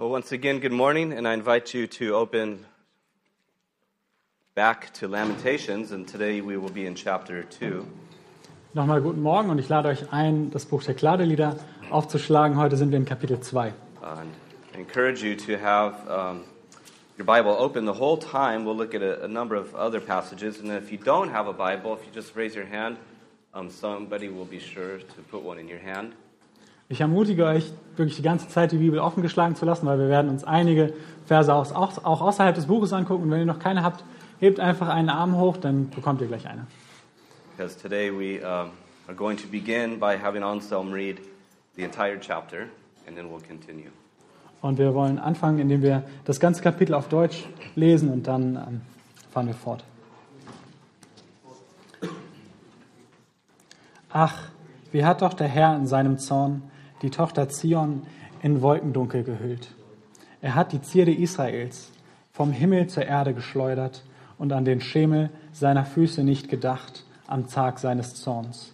[0.00, 2.64] Well, once again, good morning, and I invite you to open
[4.54, 7.84] back to Lamentations, and today we will be in chapter 2.
[8.74, 11.56] Nochmal guten Morgen und ich lade euch ein, das Buch der Kladelieder
[11.90, 12.56] aufzuschlagen.
[12.56, 13.74] Heute sind wir in Kapitel 2.
[14.00, 14.32] And
[14.74, 16.44] I encourage you to have um,
[17.18, 18.64] your Bible open the whole time.
[18.64, 21.52] We'll look at a, a number of other passages, and if you don't have a
[21.52, 22.96] Bible, if you just raise your hand,
[23.52, 26.14] um, somebody will be sure to put one in your hand.
[26.92, 30.08] Ich ermutige euch, wirklich die ganze Zeit die Bibel offen geschlagen zu lassen, weil wir
[30.08, 30.92] werden uns einige
[31.24, 33.22] Verse auch, auch, außerhalb des Buches angucken.
[33.22, 34.02] Und wenn ihr noch keine habt,
[34.40, 36.66] hebt einfach einen Arm hoch, dann bekommt ihr gleich eine.
[37.56, 38.70] Because today we um,
[39.06, 41.20] are going to begin by having Anselm read
[41.76, 42.62] the entire chapter,
[43.06, 43.92] and then we'll continue.
[44.60, 47.46] Und wir wollen anfangen, indem wir das ganze Kapitel auf Deutsch
[47.76, 48.80] lesen und dann ähm,
[49.30, 49.84] fahren wir fort.
[54.12, 54.48] Ach,
[54.90, 56.62] wie hat doch der Herr in seinem Zorn
[57.02, 58.02] die Tochter Zion
[58.42, 59.68] in Wolkendunkel gehüllt.
[60.42, 61.90] Er hat die Zierde Israels
[62.32, 64.04] vom Himmel zur Erde geschleudert
[64.38, 68.72] und an den Schemel seiner Füße nicht gedacht am Tag seines Zorns.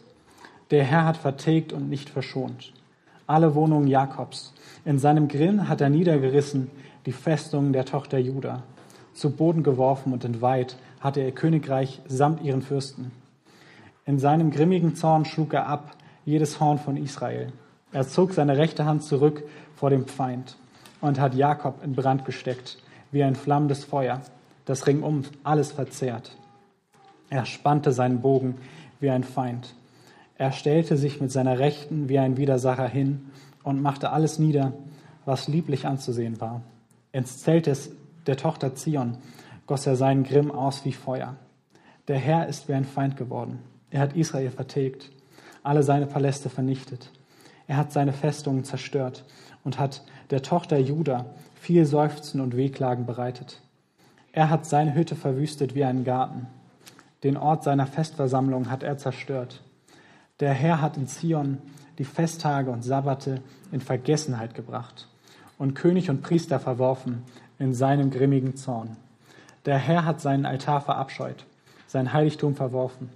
[0.70, 2.72] Der Herr hat vertilgt und nicht verschont.
[3.26, 4.54] Alle Wohnungen Jakobs.
[4.84, 6.70] In seinem Grimm hat er niedergerissen
[7.06, 8.62] die Festungen der Tochter Juda.
[9.14, 13.10] Zu Boden geworfen und entweiht hat er Königreich samt ihren Fürsten.
[14.04, 17.52] In seinem grimmigen Zorn schlug er ab jedes Horn von Israel.
[17.92, 20.56] Er zog seine rechte Hand zurück vor dem Feind
[21.00, 22.78] und hat Jakob in Brand gesteckt,
[23.12, 24.20] wie ein flammendes Feuer,
[24.64, 26.36] das ringsum alles verzehrt.
[27.30, 28.56] Er spannte seinen Bogen
[29.00, 29.74] wie ein Feind.
[30.38, 33.30] Er stellte sich mit seiner Rechten wie ein Widersacher hin
[33.62, 34.72] und machte alles nieder,
[35.24, 36.62] was lieblich anzusehen war.
[37.12, 37.90] Ins Zelt des,
[38.26, 39.18] der Tochter Zion
[39.66, 41.36] goss er seinen Grimm aus wie Feuer.
[42.08, 43.58] Der Herr ist wie ein Feind geworden.
[43.90, 45.10] Er hat Israel vertilgt,
[45.62, 47.10] alle seine Paläste vernichtet.
[47.66, 49.24] Er hat seine Festungen zerstört
[49.64, 51.26] und hat der Tochter Juda
[51.60, 53.60] viel Seufzen und Wehklagen bereitet.
[54.32, 56.46] Er hat seine Hütte verwüstet wie einen Garten.
[57.24, 59.62] Den Ort seiner Festversammlung hat er zerstört.
[60.40, 61.58] Der Herr hat in Zion
[61.98, 63.40] die Festtage und Sabbate
[63.72, 65.08] in Vergessenheit gebracht
[65.58, 67.22] und König und Priester verworfen
[67.58, 68.96] in seinem grimmigen Zorn.
[69.64, 71.46] Der Herr hat seinen Altar verabscheut,
[71.86, 73.10] sein Heiligtum verworfen.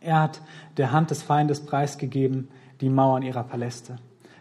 [0.00, 0.40] Er hat
[0.76, 2.48] der Hand des Feindes preisgegeben,
[2.80, 3.96] die Mauern ihrer Paläste.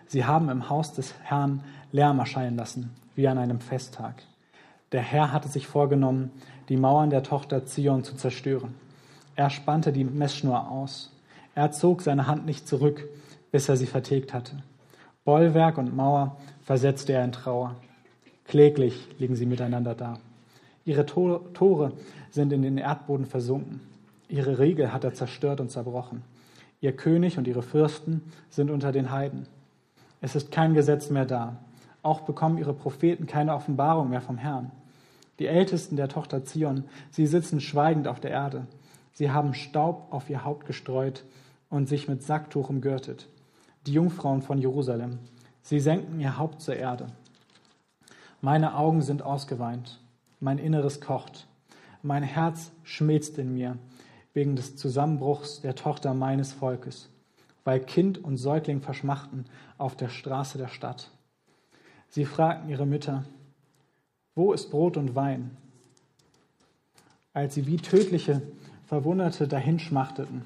[0.08, 4.24] Sie haben im Haus des Herrn Lärm erscheinen lassen, wie an einem Festtag.
[4.92, 6.32] Der Herr hatte sich vorgenommen,
[6.70, 8.76] die Mauern der Tochter Zion zu zerstören.
[9.36, 11.12] Er spannte die Messschnur aus.
[11.56, 13.08] Er zog seine Hand nicht zurück,
[13.52, 14.58] bis er sie vertilgt hatte.
[15.24, 17.76] Bollwerk und Mauer versetzte er in Trauer.
[18.46, 20.20] Kläglich liegen sie miteinander da.
[20.86, 21.94] Ihre Tore
[22.30, 23.82] sind in den Erdboden versunken.
[24.28, 26.22] Ihre Riegel hat er zerstört und zerbrochen.
[26.82, 29.48] Ihr König und ihre Fürsten sind unter den Heiden.
[30.22, 31.58] Es ist kein Gesetz mehr da.
[32.02, 34.72] Auch bekommen ihre Propheten keine Offenbarung mehr vom Herrn.
[35.40, 38.68] Die Ältesten der Tochter Zion, sie sitzen schweigend auf der Erde.
[39.12, 41.24] Sie haben Staub auf ihr Haupt gestreut
[41.70, 43.28] und sich mit Sacktuch umgürtet.
[43.86, 45.20] Die Jungfrauen von Jerusalem,
[45.62, 47.08] sie senken ihr Haupt zur Erde.
[48.42, 50.00] Meine Augen sind ausgeweint,
[50.40, 51.48] mein Inneres kocht,
[52.02, 53.78] mein Herz schmilzt in mir
[54.36, 57.10] wegen des Zusammenbruchs der Tochter meines Volkes,
[57.64, 59.46] weil Kind und Säugling verschmachten
[59.80, 61.10] auf der Straße der Stadt.
[62.10, 63.24] Sie fragten ihre Mütter,
[64.36, 65.58] wo ist Brot und Wein?
[67.34, 68.42] Als sie wie tödliche
[68.86, 70.44] Verwunderte dahinschmachteten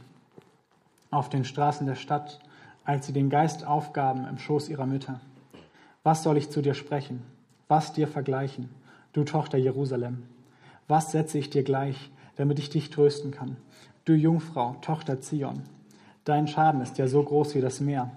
[1.12, 2.40] auf den Straßen der Stadt,
[2.86, 5.20] als sie den Geist aufgaben im Schoß ihrer Mütter.
[6.04, 7.24] Was soll ich zu dir sprechen?
[7.68, 8.70] Was dir vergleichen,
[9.14, 10.24] du Tochter Jerusalem?
[10.88, 13.58] Was setze ich dir gleich, damit ich dich trösten kann?
[14.06, 15.64] Du Jungfrau, Tochter Zion,
[16.24, 18.12] dein Schaden ist ja so groß wie das Meer.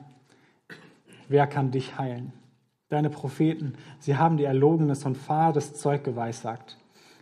[1.28, 2.32] Wer kann dich heilen?
[2.88, 6.78] Deine Propheten, sie haben dir erlogenes und fades Zeug geweissagt.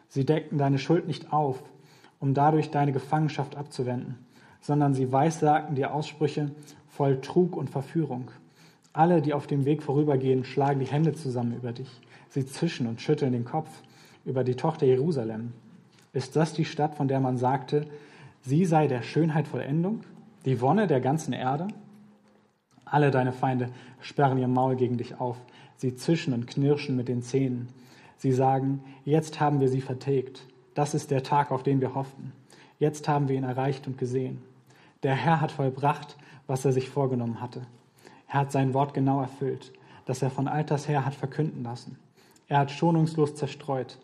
[0.09, 1.63] Sie deckten deine Schuld nicht auf,
[2.19, 4.19] um dadurch deine Gefangenschaft abzuwenden,
[4.61, 6.51] sondern sie weissagten dir Aussprüche
[6.87, 8.31] voll Trug und Verführung.
[8.93, 11.89] Alle, die auf dem Weg vorübergehen, schlagen die Hände zusammen über dich.
[12.29, 13.71] Sie zischen und schütteln den Kopf
[14.27, 15.55] über die Tochter Jerusalem.
[16.13, 17.87] Ist das die Stadt, von der man sagte,
[18.43, 20.01] Sie sei der Schönheit Vollendung,
[20.45, 21.69] die Wonne der ganzen Erde.
[22.85, 23.71] Alle deine Feinde
[24.01, 25.37] sperren ihr Maul gegen dich auf.
[25.77, 27.69] Sie zischen und knirschen mit den Zähnen.
[28.17, 30.47] Sie sagen, jetzt haben wir sie vertilgt.
[30.75, 32.33] Das ist der Tag, auf den wir hofften.
[32.79, 34.43] Jetzt haben wir ihn erreicht und gesehen.
[35.03, 36.17] Der Herr hat vollbracht,
[36.47, 37.63] was er sich vorgenommen hatte.
[38.29, 39.73] Er hat sein Wort genau erfüllt,
[40.07, 41.99] das er von alters her hat verkünden lassen.
[42.49, 43.99] Er hat schonungslos zerstreut.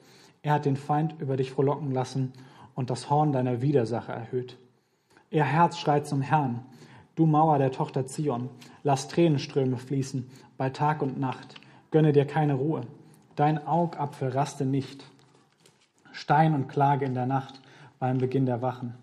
[0.47, 2.33] Er hat den Feind über dich frohlocken lassen
[2.77, 4.57] und das Horn deiner Widersacher erhöht.
[5.29, 6.61] Ihr Herz schreit zum Herrn,
[7.17, 8.49] du Mauer der Tochter Zion,
[8.85, 11.57] lass Tränenströme fließen bei Tag und Nacht,
[11.91, 12.83] gönne dir keine Ruhe.
[13.35, 15.05] Dein Augapfel raste nicht.
[16.13, 17.61] Stein und Klage in der Nacht
[17.99, 18.95] beim Beginn der Wachen.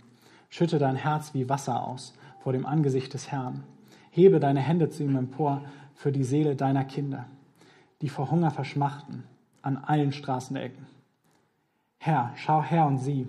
[0.49, 3.65] Schütte dein Herz wie Wasser aus vor dem Angesicht des Herrn.
[4.11, 5.61] Hebe deine Hände zu ihm empor
[5.93, 7.25] für die Seele deiner Kinder,
[7.99, 9.25] die vor Hunger verschmachten
[9.61, 10.92] an allen Straßenecken.
[12.05, 13.27] Herr, schau her und sieh,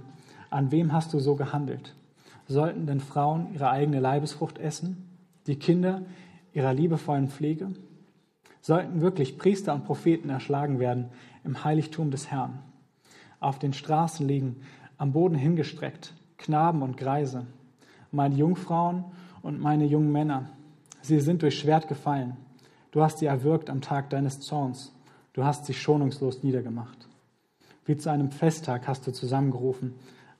[0.51, 1.95] an wem hast du so gehandelt?
[2.49, 5.09] Sollten denn Frauen ihre eigene Leibesfrucht essen,
[5.47, 6.03] die Kinder
[6.53, 7.69] ihrer liebevollen Pflege?
[8.61, 11.11] Sollten wirklich Priester und Propheten erschlagen werden
[11.45, 12.59] im Heiligtum des Herrn?
[13.39, 14.57] Auf den Straßen liegen,
[14.99, 17.47] am Boden hingestreckt, Knaben und Greise,
[18.11, 19.05] meine Jungfrauen
[19.43, 20.51] und meine jungen Männer.
[21.01, 22.37] Sie sind durch Schwert gefallen.
[22.91, 24.93] Du hast sie erwürgt am Tag deines Zorns.
[25.33, 27.07] Du hast sie schonungslos niedergemacht.
[27.85, 29.95] Wie zu einem Festtag hast du zusammengerufen,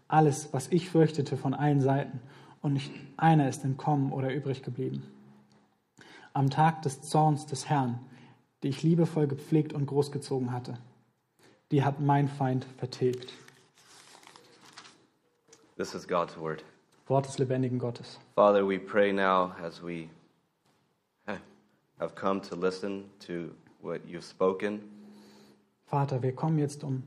[0.09, 2.21] alles, was ich fürchtete von allen Seiten,
[2.63, 5.03] und nicht einer ist entkommen oder übrig geblieben.
[6.33, 8.01] Am Tag des Zorns des Herrn,
[8.63, 10.79] die ich liebevoll gepflegt und großgezogen hatte,
[11.71, 13.35] die hat mein Feind vertilgt.
[15.77, 16.65] This is God's word.
[17.07, 18.19] Wort des lebendigen Gottes.
[18.35, 20.09] Father, we pray now as we
[21.99, 24.81] have come to listen to what you've spoken.
[25.87, 27.03] Vater, wir kommen jetzt, um,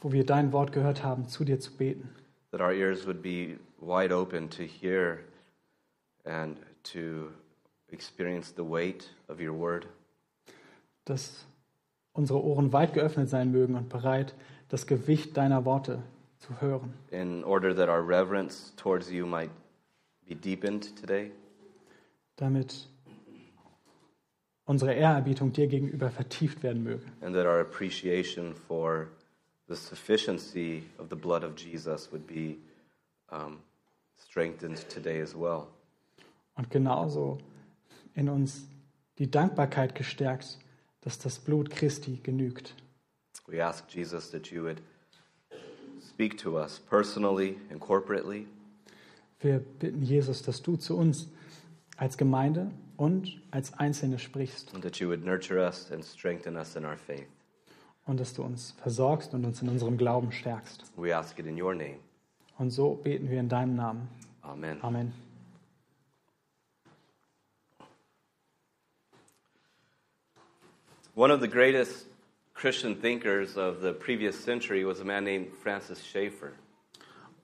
[0.00, 2.08] wo wir dein Wort gehört haben, zu dir zu beten.
[2.50, 5.20] That our ears would be wide open to hear
[6.24, 6.58] and
[6.92, 7.30] to
[7.88, 9.86] experience the weight of your word.
[11.04, 11.46] Dass
[12.12, 14.34] unsere Ohren weit geöffnet sein mögen und bereit,
[14.68, 16.02] das Gewicht deiner Worte
[16.38, 16.94] zu hören.
[17.10, 19.50] In order that our reverence towards you might
[20.26, 21.32] be deepened today.
[22.36, 22.88] Damit
[24.64, 27.04] unsere Ehrerbietung dir gegenüber vertieft werden möge.
[27.20, 29.08] And that our appreciation for
[29.68, 32.58] the sufficiency of the blood of Jesus would be
[33.30, 33.58] um,
[34.16, 35.68] strengthened today as well.
[36.54, 37.38] Und genauso
[38.14, 38.66] in uns
[39.18, 40.58] die Dankbarkeit gestärkt,
[41.02, 42.74] dass das Blut Christi genügt.
[43.46, 44.80] We ask Jesus that you would
[46.00, 48.46] speak to us personally and corporately.
[49.40, 51.28] Wir bitten Jesus, dass du zu uns
[51.96, 54.72] als Gemeinde und als Einzelne sprichst.
[54.74, 57.26] And that you would nurture us and strengthen us in our faith.
[58.06, 60.84] Und dass du uns versorgst und uns in unserem Glauben stärkst.
[60.96, 61.98] We ask it in your name.
[62.58, 64.08] Und so beten wir in deinem Namen.
[64.42, 64.82] Amen.
[64.82, 65.12] Amen.
[71.14, 72.06] One of the greatest
[72.54, 76.52] Christian thinkers of the previous century was a man named Francis Schaeffer.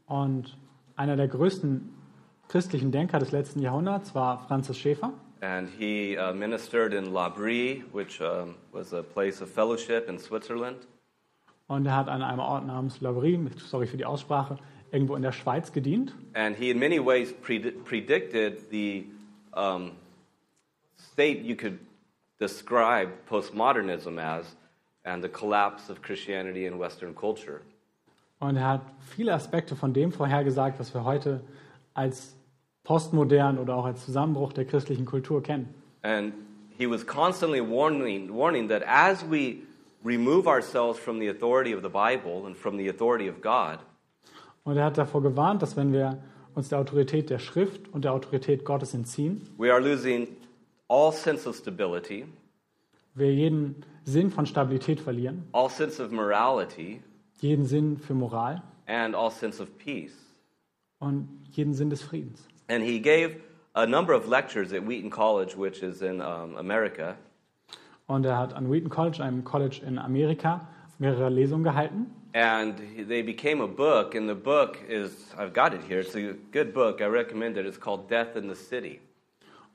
[0.06, 0.56] Und
[0.96, 1.94] einer der größten
[2.49, 5.12] christlichen Denker des letzten Jahrhunderts war Francis Schaeffer.
[5.40, 10.19] And he uh, ministered in La Brie, which um, was a place of fellowship in
[10.19, 10.87] Switzerland.
[11.69, 14.58] Und er hat an einem Ort namens Lavry, sorry für die Aussprache,
[14.90, 16.14] irgendwo in der Schweiz gedient.
[16.35, 19.05] And he, in many ways, pred- predicted the
[19.52, 19.93] um,
[20.96, 21.79] state you could
[22.41, 24.56] describe postmodernism as
[25.05, 27.61] and the collapse of Christianity in Western culture.
[28.41, 31.43] Und er hat viele Aspekte von dem vorhergesagt, was wir heute
[31.94, 32.37] als
[32.88, 35.69] postmodern oder auch als Zusammenbruch der christlichen Kultur kennen.
[36.00, 36.32] And
[36.79, 39.58] he was constantly warning, warning that as we
[40.02, 43.79] remove ourselves from the authority of the Bible and from the authority of God,
[44.64, 46.19] Und er hat davor gewarnt, dass wenn wir
[46.55, 50.26] uns der Autorität der Schrift und der Autorität Gottes entziehen, we are losing
[50.88, 52.25] all sense of stability,
[53.14, 57.03] wir jeden Sinn von Stabilität verlieren, all sense of morality,
[57.43, 60.17] jeden Sinn für Moral and all sense of peace.
[61.01, 62.47] und jeden Sinn des Friedens.
[62.69, 63.37] And he gave
[63.75, 67.17] a number of lectures at Wheaton College, which is in um, America.
[68.06, 70.67] Und er hat an Wheaton College, einem College in Amerika,
[70.98, 72.06] mehrere Lesungen gehalten.
[72.34, 76.15] And he- they became a book, and the book is, I've got it here, it's
[76.15, 77.65] a good book, I recommend it.
[77.67, 79.01] It's called Death in the City.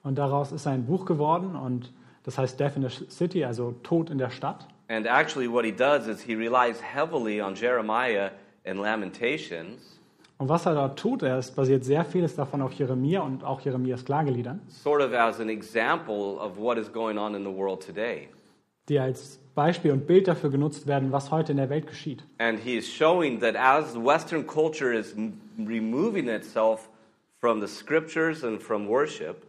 [0.03, 1.91] Und daraus ist ein Buch geworden und
[2.23, 4.67] das heißt Death in the City, also Tod in der Stadt.
[4.89, 8.31] And actually, what he does is he relies heavily on Jeremiah
[8.65, 9.99] and Lamentations,
[10.43, 13.61] Und was er dort tut, er ist basiert sehr vieles davon auf Jeremia und auch
[13.61, 17.79] Jeremias Klageliedern, sort of as an example of what is going on in the world
[17.81, 18.27] today.
[18.89, 22.25] die als Beispiel und Bild dafür genutzt werden, was heute in der Welt geschieht.
[22.39, 26.89] And he is showing that as Western culture is m- removing itself
[27.39, 29.43] from the scriptures and from worship,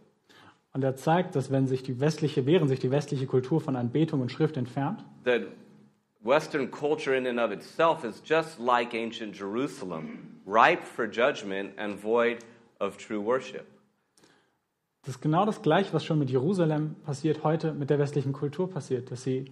[0.71, 4.21] Und er zeigt, dass wenn sich die westliche, während sich die westliche Kultur von Anbetung
[4.21, 5.41] und Schrift entfernt, that
[6.25, 11.95] Western culture in and of itself is just like ancient Jerusalem, ripe for judgment and
[11.95, 12.43] void
[12.79, 13.67] of true worship.
[15.03, 18.67] das ist genau das Gleiche, was schon mit Jerusalem passiert, heute mit der westlichen Kultur
[18.67, 19.45] passiert, dass sie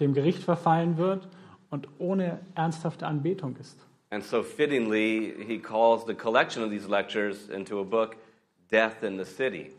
[0.00, 1.28] dem Gericht verfallen wird
[1.68, 3.78] und ohne ernsthafte Anbetung ist.
[4.08, 8.16] And so, fittingly, he calls the collection of these lectures into a book,
[8.70, 9.72] Death in the City.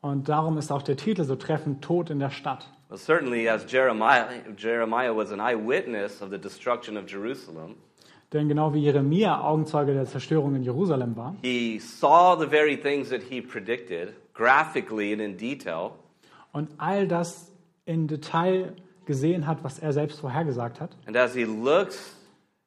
[0.00, 2.70] Und darum ist auch der Titel so treffend Tod in der Stadt.
[2.90, 7.76] Well, certainly, as Jeremiah, Jeremiah was an eyewitness of the destruction of Jerusalem,
[8.32, 13.08] Denn genau wie Jeremia Augenzeuge der Zerstörung in Jerusalem war he saw the very things
[13.10, 15.92] that he predicted graphically and in detail.
[16.52, 17.52] und all das
[17.86, 18.72] in Detail
[19.06, 20.90] gesehen hat, was er selbst vorhergesagt hat.
[21.06, 22.16] And as he looks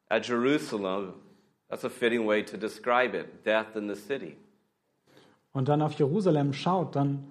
[0.08, 1.14] at Jerusalem,
[1.68, 4.36] that's a fitting way to describe it death in the city.
[5.52, 7.24] Und dann auf Jerusalem schaut, dann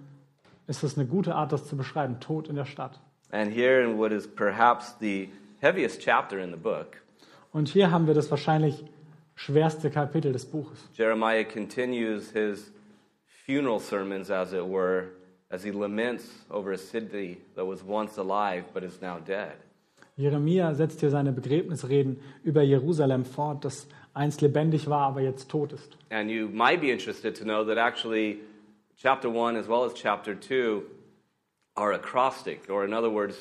[0.67, 2.19] ist es eine gute Art, das zu beschreiben.
[2.19, 2.99] Tod in der Stadt.
[3.31, 5.29] And here, in what is perhaps the
[5.59, 7.01] heaviest chapter in the book,
[7.51, 8.83] Und hier haben wir das wahrscheinlich
[9.35, 10.89] schwerste Kapitel des Buches.
[10.93, 12.71] Jeremiah continues his
[13.45, 15.09] funeral sermons, as it were,
[15.49, 19.53] as he laments over a city that was once alive but is now dead.
[20.15, 25.73] Jeremia setzt hier seine Begräbnisreden über Jerusalem fort, das einst lebendig war, aber jetzt tot
[25.73, 25.97] ist.
[26.11, 28.39] And you might be interested to know that actually,
[28.97, 30.83] chapter 1 as well as chapter 2
[31.75, 33.35] are acrostic, or in other words,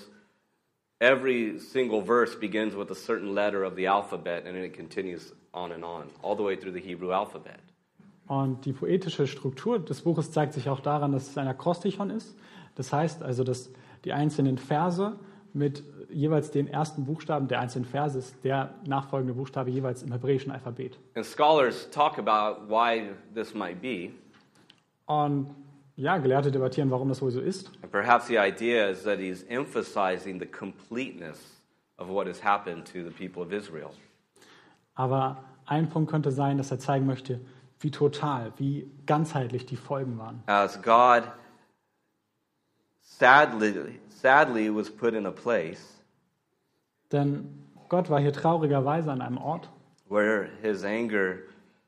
[1.00, 5.32] every single verse begins with a certain letter of the alphabet and then it continues
[5.52, 7.61] on and on, all the way through the Hebrew alphabet.
[8.28, 12.35] Und die poetische Struktur des Buches zeigt sich auch daran, dass es ein Akrostichon ist.
[12.76, 13.71] Das heißt also, dass
[14.04, 15.18] die einzelnen Verse
[15.52, 20.50] mit jeweils den ersten Buchstaben der einzelnen Verse ist der nachfolgende Buchstabe jeweils im hebräischen
[20.50, 20.99] Alphabet.
[21.14, 24.12] And scholars talk about why this might be.
[25.12, 25.54] Und
[25.97, 27.71] ja, Gelehrte debattieren, warum das wohl so ist.
[27.83, 31.62] And perhaps the idea is that he's emphasizing the completeness
[31.99, 33.90] of what has happened to the people of Israel.
[34.95, 37.40] Aber ein Punkt könnte sein, dass er zeigen möchte,
[37.81, 40.42] wie total, wie ganzheitlich die Folgen waren.
[40.47, 41.25] As God
[43.00, 46.02] sadly, sadly was put in a place
[47.11, 49.69] Denn Gott war hier traurigerweise an einem Ort,
[50.09, 51.38] where his anger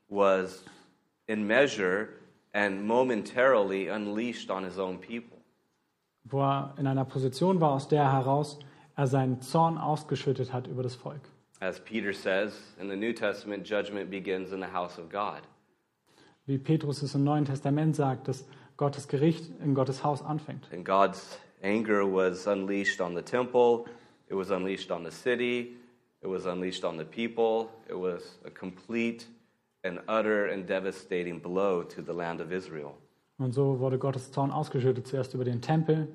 [0.07, 0.63] was
[1.25, 2.09] in measure
[2.55, 5.37] and momentarily unleashed on his own people.
[6.23, 8.57] wo er in einer Position war, aus der heraus
[8.95, 11.21] er seinen Zorn ausgeschüttet hat über das Volk.
[11.59, 15.41] As Peter says in the New Testament, judgment begins in the house of God.
[16.47, 18.45] Wie Petrus es im Neuen Testament sagt, dass
[18.77, 20.67] Gottes Gericht in Gottes Haus anfängt.
[20.71, 23.85] And God's anger was unleashed on the temple,
[24.29, 25.77] it was unleashed on the city,
[26.21, 27.69] it was unleashed on the people.
[27.87, 29.27] It was a complete
[29.85, 32.95] and utter and devastating blow to the land of Israel.
[33.37, 36.07] Und so wurde Gottes Zorn ausgeschüttet, zuerst über den Tempel,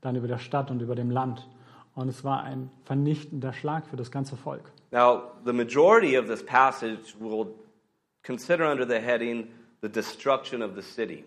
[0.00, 1.48] dann über der Stadt und über dem Land.
[1.94, 4.70] Und es war ein vernichtender Schlag für das ganze Volk.
[4.90, 7.46] Now, the majority of this passage will
[8.22, 9.48] consider under the heading
[9.80, 11.24] the destruction of the city.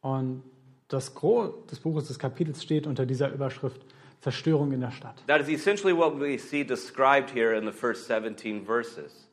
[0.00, 0.42] Und
[0.88, 3.84] das Gros des Buches, des Kapitels steht unter dieser Überschrift
[4.20, 5.22] Zerstörung in der Stadt.
[5.26, 9.27] That is essentially what we see described here in the first 17 verses.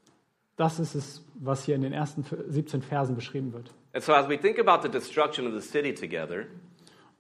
[0.58, 3.72] Das ist es, was hier in den ersten 17 Versen beschrieben wird.
[3.94, 6.46] And so, as we think about the destruction of the city together,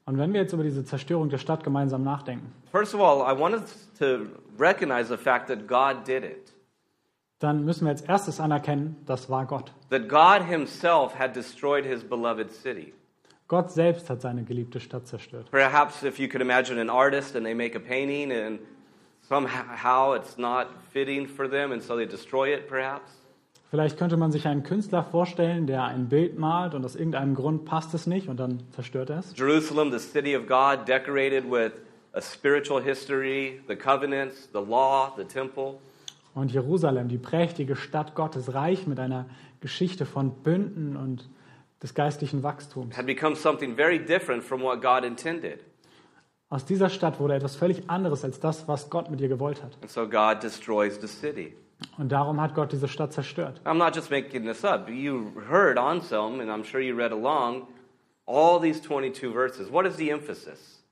[0.05, 3.37] Und wenn wir jetzt über diese Zerstörung der Stadt gemeinsam nachdenken, first of all, I
[3.37, 4.27] want us to
[4.59, 6.53] recognize the fact that God did it.
[7.39, 9.73] dann müssen wir als erstes anerkennen, das war Gott.
[9.89, 12.93] That God Himself had destroyed His beloved city.
[13.47, 15.49] Gott selbst hat seine geliebte Stadt zerstört.
[15.51, 18.59] Perhaps if you could imagine an artist and they make a painting and
[19.27, 23.11] somehow it's not fitting for them and so they destroy it, perhaps.
[23.75, 27.65] Vielleicht könnte man sich einen Künstler vorstellen, der ein Bild malt und aus irgendeinem Grund
[27.65, 29.37] passt es nicht und dann zerstört er es.
[29.37, 31.73] Jerusalem, the city of God, decorated with
[32.13, 35.73] a spiritual history, the covenants, the law, the temple.
[36.33, 39.25] Und Jerusalem, die prächtige Stadt Gottes, reich mit einer
[39.59, 41.27] Geschichte von Bünden und
[41.83, 42.95] des geistlichen Wachstums.
[42.95, 45.59] had become something very different from what God intended.
[46.47, 49.77] Aus dieser Stadt wurde etwas völlig anderes als das, was Gott mit ihr gewollt hat.
[49.81, 51.57] And so God destroys the city.
[51.97, 53.61] Und darum hat Gott diese Stadt zerstört.
[53.65, 54.89] I'm not just making this up.
[54.89, 57.67] You heard Anselm, and I'm sure you read along,
[58.25, 59.71] all these 22 verses.
[59.71, 60.83] What is the emphasis?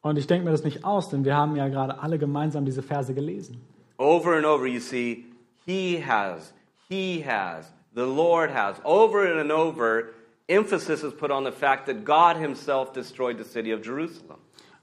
[0.00, 2.82] Und ich denke mir das nicht aus, denn wir haben ja gerade alle gemeinsam diese
[2.82, 3.60] Verse gelesen.
[3.98, 5.26] Over and over, you see,
[5.64, 6.52] He has,
[6.88, 8.80] He has, the Lord has.
[8.84, 10.10] Over and over,
[10.48, 14.38] emphasis is put on the fact that God Himself destroyed the city of Jerusalem.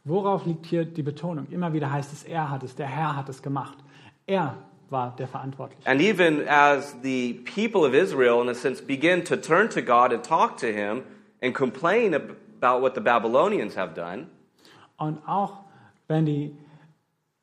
[0.05, 1.47] Worauf liegt hier die Betonung?
[1.51, 3.77] Immer wieder heißt es, er hat es, der Herr hat es gemacht.
[4.25, 4.55] Er
[4.91, 5.87] war der Verantwortliche.
[5.87, 10.11] And even as the people of Israel, in a sense, begin to turn to God
[10.13, 11.03] and talk to Him
[11.41, 14.27] and complain ab- about what the Babylonians have done,
[14.97, 15.63] Und auch
[16.07, 16.55] wenn die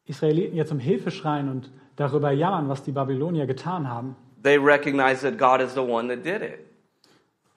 [0.04, 5.22] Israeliten jetzt um Hilfe schreien und darüber jammern, was die Babylonier getan haben, they recognize
[5.22, 6.60] that God is the one that did it.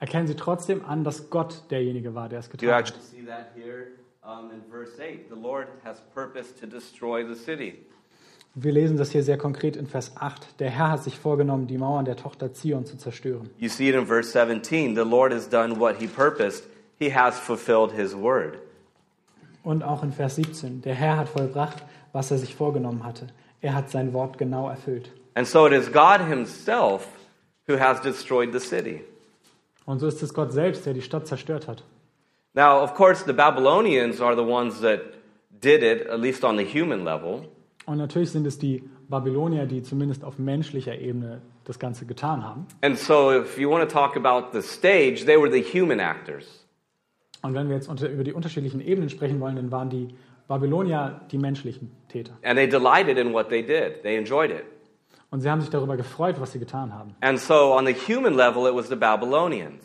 [0.00, 2.78] erkennen sie trotzdem an, dass Gott derjenige war, der es You getan hat.
[2.88, 3.88] actually see that here
[4.22, 5.28] um, in verse 8.
[5.28, 7.84] The Lord has purpose to destroy the city.
[8.54, 10.58] Wir lesen das hier sehr konkret in Vers 8.
[10.58, 13.48] Der Herr hat sich vorgenommen, die Mauern der Tochter Zion zu zerstören.
[13.58, 14.96] You see it in verse 17.
[14.96, 16.64] The Lord has done what he purposed,
[16.98, 18.58] he has fulfilled his word.
[19.62, 23.28] Und auch in Vers 17, der Herr hat vollbracht, was er sich vorgenommen hatte.
[23.60, 25.12] Er hat sein Wort genau erfüllt.
[25.34, 27.06] And so it is God Himself
[27.68, 29.04] who has destroyed the city.
[29.86, 31.84] Und so ist es Gott selbst, der die Stadt zerstört hat.
[32.54, 35.00] Now, of course, the Babylonians are the ones that
[35.50, 37.46] did it, at least on the human level.
[37.86, 42.66] Und natürlich sind es die Babylonier, die zumindest auf menschlicher Ebene das Ganze getan haben.
[42.82, 46.66] And so, if you want to talk about the stage, they were the human actors.
[47.42, 50.08] Und wenn wir jetzt unter, über die unterschiedlichen Ebenen sprechen wollen, dann waren die
[50.46, 52.32] Babylonier die menschlichen Täter.
[52.42, 54.64] And they delighted in what they did, they enjoyed it.
[55.30, 57.14] Und sie haben sich darüber gefreut, was sie getan haben.
[57.20, 59.82] And so, on the human level, it was the Babylonians.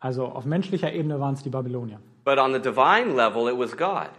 [0.00, 1.98] Also auf menschlicher Ebene waren es die Babylonier.
[2.24, 4.10] But on the divine level, it was God.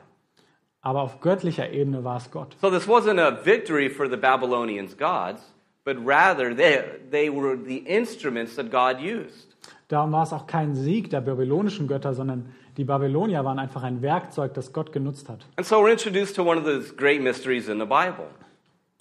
[0.82, 2.56] Aber auf göttlicher Ebene war es Gott.
[2.62, 5.42] So, this wasn't a victory for the Babylonians' gods,
[5.84, 9.48] but rather they, they were the instruments that God used.
[9.90, 14.02] Darum war es auch kein Sieg der babylonischen Götter, sondern die Babylonier waren einfach ein
[14.02, 15.46] Werkzeug, das Gott genutzt hat.
[15.58, 18.28] And so, we're introduced to one of those great mysteries in the Bible.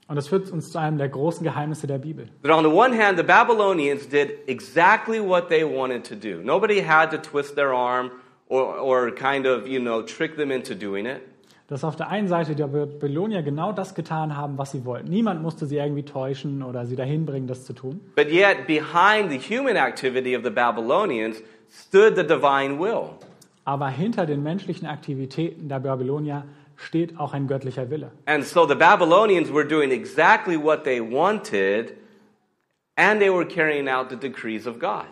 [0.08, 2.28] Und das führt uns zu einem der großen Geheimnisse der Bibel.
[2.42, 6.42] That on the one hand, the Babylonians did exactly what they wanted to do.
[6.42, 8.10] Nobody had to twist their arm
[8.48, 11.20] or, or kind of, you know, trick them into doing it.
[11.68, 15.08] Dass auf der einen Seite die Babylonier genau das getan haben, was sie wollten.
[15.08, 18.00] Niemand musste sie irgendwie täuschen oder sie dahin bringen, das zu tun.
[18.16, 23.10] But yet, behind the human activity of the Babylonians stood the divine will.
[23.64, 26.44] Aber hinter den menschlichen Aktivitäten der Babylonier
[26.76, 28.12] steht auch ein göttlicher Wille.
[28.24, 31.92] And so the Babylonians were doing exactly what they wanted,
[32.96, 35.04] and they were carrying out the decrees of God.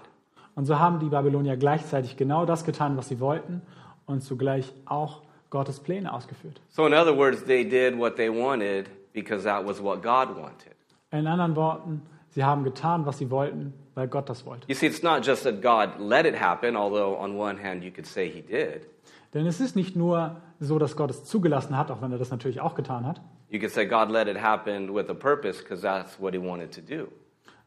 [0.54, 3.60] Und so haben die Babylonier gleichzeitig genau das getan, was sie wollten
[4.06, 6.60] und zugleich auch Gottes Pläne ausgeführt.
[6.68, 10.74] So, in other words, they did what they wanted because that was what God wanted.
[11.12, 14.66] In anderen Worten, sie haben getan, was sie wollten, weil Gott das wollte.
[14.68, 17.90] You see, it's not just that God let it happen, although on one hand you
[17.90, 18.86] could say he did.
[19.34, 22.30] Denn es ist nicht nur so, dass Gott es zugelassen hat, auch wenn er das
[22.30, 25.80] natürlich auch getan hat, You could say God let it happen with a purpose because
[25.80, 27.08] that's what he wanted to do.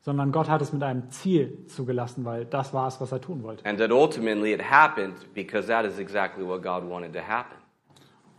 [0.02, 3.44] sondern Gott hat es mit einem Ziel zugelassen, weil das war es, was er tun
[3.44, 3.66] wollte.
[3.66, 7.58] And that ultimately it happened because that is exactly what God wanted to happen.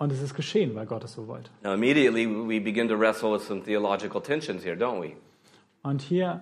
[0.00, 1.50] Und es ist geschehen, weil Gott es so wollte.
[1.62, 5.12] Now, immediately we begin to wrestle with some theological tensions here, don't we?
[5.82, 6.40] Und hier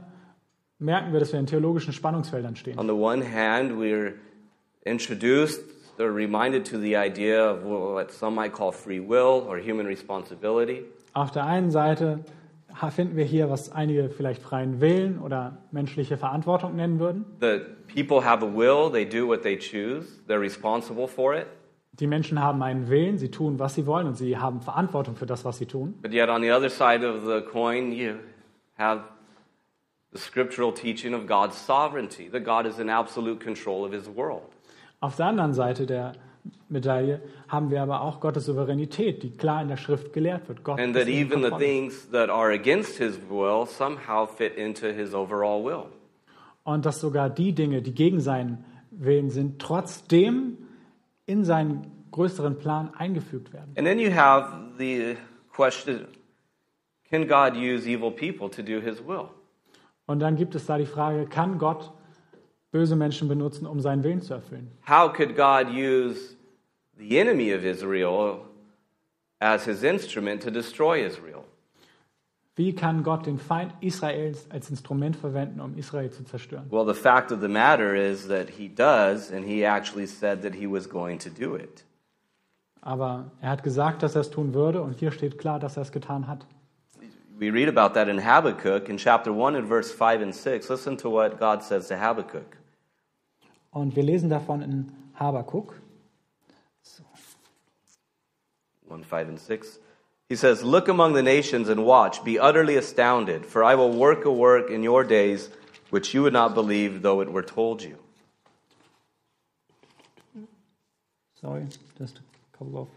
[0.78, 2.78] merken wir, dass wir in theologischen Spannungsfeldern stehen.
[2.78, 4.14] On the one hand, we're
[4.84, 5.60] introduced
[5.98, 10.84] or reminded to the idea of what some might call free will or human responsibility.
[11.12, 12.20] Auf der einen Seite
[12.90, 17.24] finden wir hier, was einige vielleicht freien Willen oder menschliche Verantwortung nennen würden.
[17.40, 21.48] That people have a will, they do what they choose, they're responsible for it.
[22.00, 25.26] Die Menschen haben einen Willen, sie tun, was sie wollen und sie haben Verantwortung für
[25.26, 25.94] das, was sie tun.
[26.00, 28.14] But yet, on the other side of the coin, you
[28.76, 29.02] have
[30.12, 34.42] the scriptural teaching of God's sovereignty, that God is in absolute control of his world.
[35.00, 36.12] Auf der anderen Seite der
[36.68, 40.62] Medaille haben wir aber auch Gottes Souveränität, die klar in der Schrift gelehrt wird.
[40.62, 45.14] Gott And that even the things that are against his will somehow fit into his
[45.14, 45.86] overall will.
[46.62, 50.58] Und dass sogar die Dinge, die gegen seinen Willen sind, trotzdem
[51.28, 53.74] in seinen größeren Plan eingefügt werden.
[53.76, 55.16] And then you have the
[55.54, 56.08] question
[57.08, 59.28] can God use evil people to do his will?
[60.06, 61.92] Und dann gibt es da die Frage, kann Gott
[62.70, 64.70] böse Menschen benutzen, um seinen Willen zu erfüllen?
[64.88, 66.36] How could God use
[66.96, 68.40] the enemy of Israel
[69.38, 71.44] as his instrument to destroy Israel?
[72.58, 76.66] Wie kann Gott den Feind Israels als Instrument verwenden, um Israel zu zerstören?
[76.70, 80.56] Well, the fact of the matter is that he does, and he actually said that
[80.56, 81.84] he was going to do it.
[82.80, 85.82] Aber er hat gesagt, dass er es tun würde und hier steht klar, dass er
[85.82, 86.46] es getan hat.
[87.38, 90.68] We read about that in Habakkuk in chapter 1 and verse 5 and 6.
[90.68, 92.56] Listen to what God says to Habakkuk.
[93.70, 95.74] Und wir lesen davon in Habakuk.
[98.88, 99.78] 1 5 and 6.
[100.28, 104.24] He says, Look among the nations and watch, be utterly astounded, for I will work
[104.24, 105.48] a work in your days
[105.90, 107.98] which you would not believe though it were told you.
[111.40, 112.88] Sorry, just a couple of.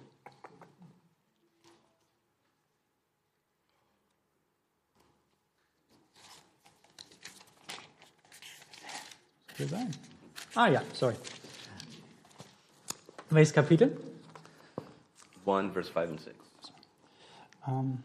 [10.55, 11.15] Ah ja, sorry.
[13.31, 13.95] Welches Kapitel?
[15.45, 16.40] 1 verse 5 and 6.
[17.67, 17.99] Ähm,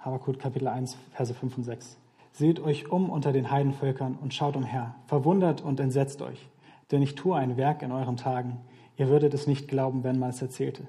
[0.00, 1.96] Habakuk Kapitel 1, Verse 5 und 6.
[2.32, 6.48] Seht euch um unter den Heidenvölkern und schaut umher, verwundert und entsetzt euch,
[6.90, 8.60] denn ich tue ein Werk in euren Tagen.
[8.96, 10.86] Ihr würdet es nicht glauben, wenn man es erzählte.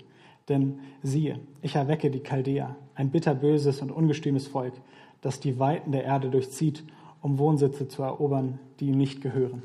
[0.49, 4.73] Denn siehe, ich erwecke die Chaldäer, ein bitterböses und ungestümes Volk,
[5.21, 6.83] das die Weiten der Erde durchzieht,
[7.21, 9.63] um Wohnsitze zu erobern, die ihm nicht gehören.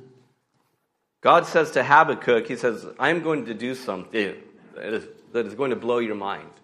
[1.23, 4.35] God says to Habakkuk, He says, I'm going to do something,
[5.33, 6.60] that is going to blow your mind.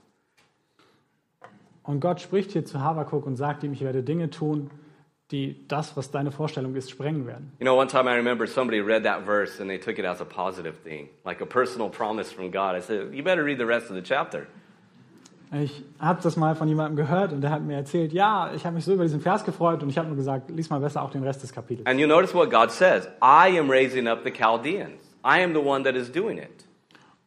[1.87, 4.71] Und Gott spricht hier zu Habakuk und sagt ihm, ich werde Dinge tun,
[5.31, 7.53] die das, was deine Vorstellung ist, sprengen werden.
[7.59, 10.21] You know, one time I remember somebody read that verse and they took it as
[10.21, 12.77] a positive thing, like a personal promise from God.
[12.77, 14.47] I said, You better read the rest of the chapter.
[15.53, 18.75] Ich habe das mal von jemandem gehört und der hat mir erzählt, ja, ich habe
[18.75, 21.11] mich so über diesen Vers gefreut und ich habe nur gesagt, lies mal besser auch
[21.11, 21.87] den Rest des Kapitels.
[21.87, 25.61] And you notice what God says I am raising up the Chaldeans, I am the
[25.61, 26.67] one that is doing it.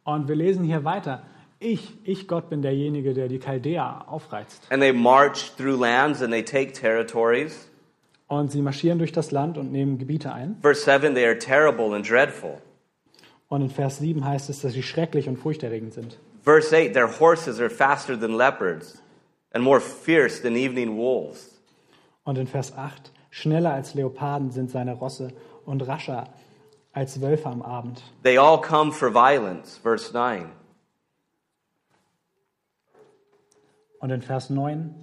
[0.04, 1.22] Und wir lesen hier weiter.
[1.62, 4.66] Ich, ich Gott bin derjenige, der die Chaldea aufreizt.
[4.70, 7.68] And they march through lands and they take territories.
[8.28, 10.56] Und sie marschieren durch das Land und nehmen Gebiete ein.
[10.62, 12.62] Verse 7 they are terrible and dreadful.
[13.48, 16.18] Und in Vers 7 heißt es, dass sie schrecklich und furchterregend sind.
[16.42, 19.02] Verse 8 their horses are faster than leopards
[19.52, 21.60] and more fierce than evening wolves.
[22.24, 25.34] Und in Vers 8, schneller als Leoparden sind seine Rosse
[25.66, 26.28] und rascher
[26.92, 28.02] als Wölfe am Abend.
[28.22, 29.78] They all come for violence.
[29.82, 30.46] Verse 9.
[34.00, 34.94] Und in Vers 9,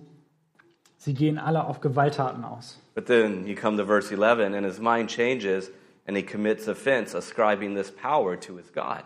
[0.98, 2.80] sie gehen alle auf Gewalttaten aus.
[2.96, 5.72] But then you come to verse 11, and his mind changes,
[6.08, 9.04] and he commits offense, ascribing this power to his God.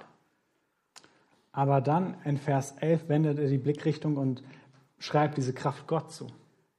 [1.51, 4.41] Aber dann in Vers 11 wendet er die Blickrichtung und
[4.99, 6.27] schreibt diese Kraft Gott zu.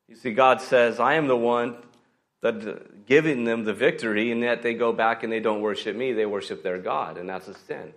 [0.08, 1.76] You see, God says, I am the one
[2.40, 6.14] that giving them the victory, and yet they go back and they don't worship me,
[6.14, 7.92] they worship their God, and that's a sin.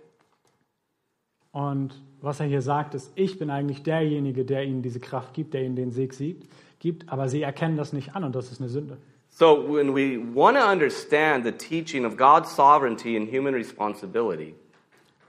[1.56, 5.54] Und was er hier sagt, ist, ich bin eigentlich derjenige, der ihnen diese Kraft gibt,
[5.54, 6.46] der ihnen den Sieg sieht,
[6.80, 8.98] gibt, aber sie erkennen das nicht an und das ist eine Sünde.
[9.30, 14.54] So when we want to understand the teaching of God's sovereignty and human responsibility,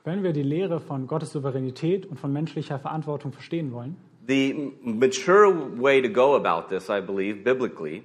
[0.03, 3.95] Wenn wir die Lehre von Gottes Souveränität und von menschlicher Verantwortung verstehen wollen,
[4.27, 8.03] the mature way to go about this, I believe, biblically,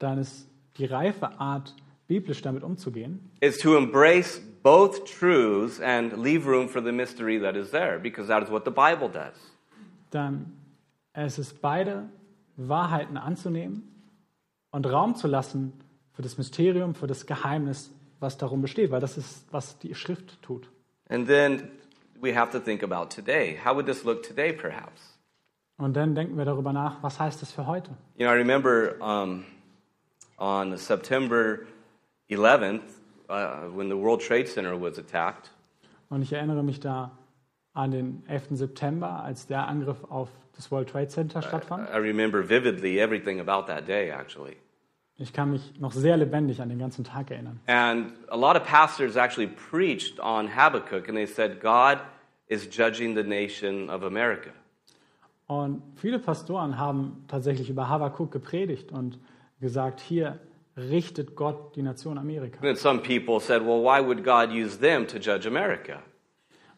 [0.00, 1.76] dann ist die reife Art,
[2.08, 7.56] biblisch damit umzugehen, is to embrace both truths and leave room for the mystery that
[7.56, 9.36] is there, because that is what the Bible does.
[10.10, 10.52] dann
[11.14, 12.08] es ist beide
[12.56, 13.82] Wahrheiten anzunehmen
[14.70, 15.72] und Raum zu lassen
[16.12, 20.40] für das Mysterium, für das Geheimnis, was darum besteht, weil das ist, was die Schrift
[20.42, 20.68] tut.
[21.08, 21.70] And then
[22.20, 23.58] we have to think about today.
[23.64, 25.18] How would this look today, perhaps?
[25.78, 27.90] Und dann denken wir darüber nach, was heißt das für heute?
[28.16, 29.44] You know, I remember um,
[30.36, 31.60] on September
[32.28, 32.97] 11th,
[33.28, 35.50] uh, when the World Trade Center was attacked,
[36.10, 37.10] Und ich erinnere mich da
[37.74, 38.56] an den 11.
[38.56, 41.88] September, als der Angriff auf das World Trade Center stattfand.
[41.90, 44.56] I remember vividly everything about that day, actually.
[45.16, 47.60] Ich kann mich noch sehr lebendig an den ganzen Tag erinnern.
[47.66, 51.98] And a lot of pastors actually preached on Habakkuk, and they said, God
[52.46, 54.50] is judging the nation of America.
[55.46, 59.18] Und viele Pastoren haben tatsächlich über Habakkuk gepredigt und
[59.60, 60.38] gesagt, hier
[60.78, 62.56] richtet Gott die Nation Amerika.
[62.56, 66.02] And then some people said, well, why would God use them to judge America?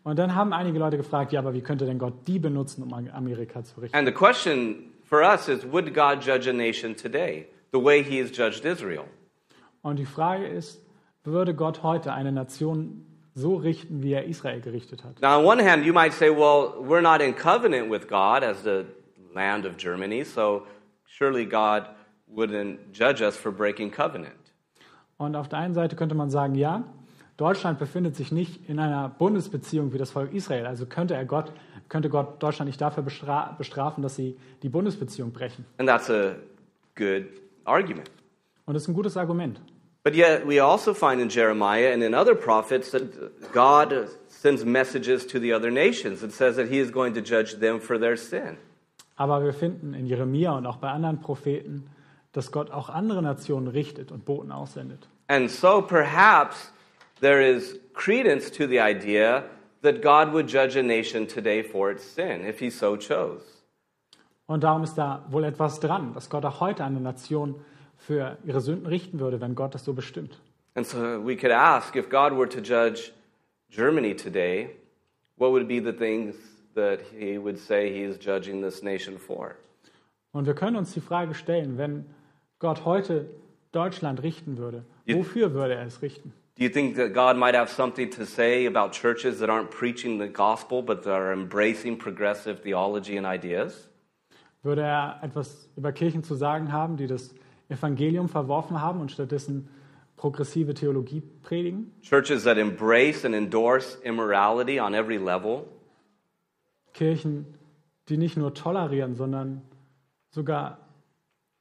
[0.02, 2.92] Und dann haben einige Leute gefragt, ja, aber wie könnte denn Gott die benutzen, um
[2.92, 3.96] Amerika zu richten?
[3.96, 8.20] And the question for us is, would God judge a nation today the way he
[8.20, 9.04] has judged Israel?
[9.82, 10.82] Und die Frage ist,
[11.24, 15.20] würde Gott heute eine Nation so richten, wie er Israel gerichtet hat?
[15.20, 18.62] Now, on one hand, you might say, well, we're not in covenant with God as
[18.62, 18.86] the
[19.34, 20.66] land of Germany, so
[21.04, 21.84] surely God
[22.34, 24.34] wouldn't judge us for breaking covenant.
[25.18, 26.84] Und auf der einen Seite könnte man sagen, ja,
[27.36, 30.66] Deutschland befindet sich nicht in einer Bundesbeziehung wie das Volk Israel.
[30.66, 31.52] Also könnte, er Gott,
[31.88, 35.64] könnte Gott Deutschland nicht dafür bestra bestrafen, dass sie die Bundesbeziehung brechen.
[35.78, 36.36] And that's a
[36.96, 37.24] good
[37.64, 38.10] argument.
[38.66, 39.60] Und das ist ein gutes Argument.
[40.02, 43.02] But yet, we also find in Jeremiah and in other prophets that
[43.52, 47.58] God sends messages to the other nations and says that he is going to judge
[47.60, 48.56] them for their sin.
[49.16, 51.90] Aber wir finden in Jeremia und auch bei anderen Propheten,
[52.32, 55.08] dass Gott auch andere Nationen richtet und Boten aussendet.
[55.28, 56.72] And so perhaps
[57.20, 59.44] there is credence to the idea
[59.82, 63.44] that God would judge a nation today for its sin if he so chose.
[64.46, 67.54] Und darum ist da wohl etwas dran, dass Gott auch heute eine Nation
[67.96, 70.40] für ihre Sünden richten würde, wenn Gott das so bestimmt.
[70.74, 73.12] And so we could ask if God were to judge
[73.70, 74.70] Germany today,
[75.36, 76.34] what would be the things
[76.74, 79.54] that he would say he is judging this nation for?
[80.32, 82.06] Und wir können uns die Frage stellen, wenn
[82.60, 83.30] Gott heute
[83.72, 86.32] Deutschland richten würde, wofür würde er es richten?
[86.56, 90.20] Do you think that God might have something to say about churches that aren't preaching
[90.20, 93.88] the gospel but that are embracing progressive theology and ideas?
[94.62, 97.34] Würde er etwas über Kirchen zu sagen haben, die das
[97.70, 99.70] Evangelium verworfen haben und stattdessen
[100.18, 101.92] progressive Theologie predigen?
[102.02, 105.64] Churches that embrace and endorse immorality on every level?
[106.92, 107.46] Kirchen,
[108.10, 109.62] die nicht nur tolerieren, sondern
[110.28, 110.89] sogar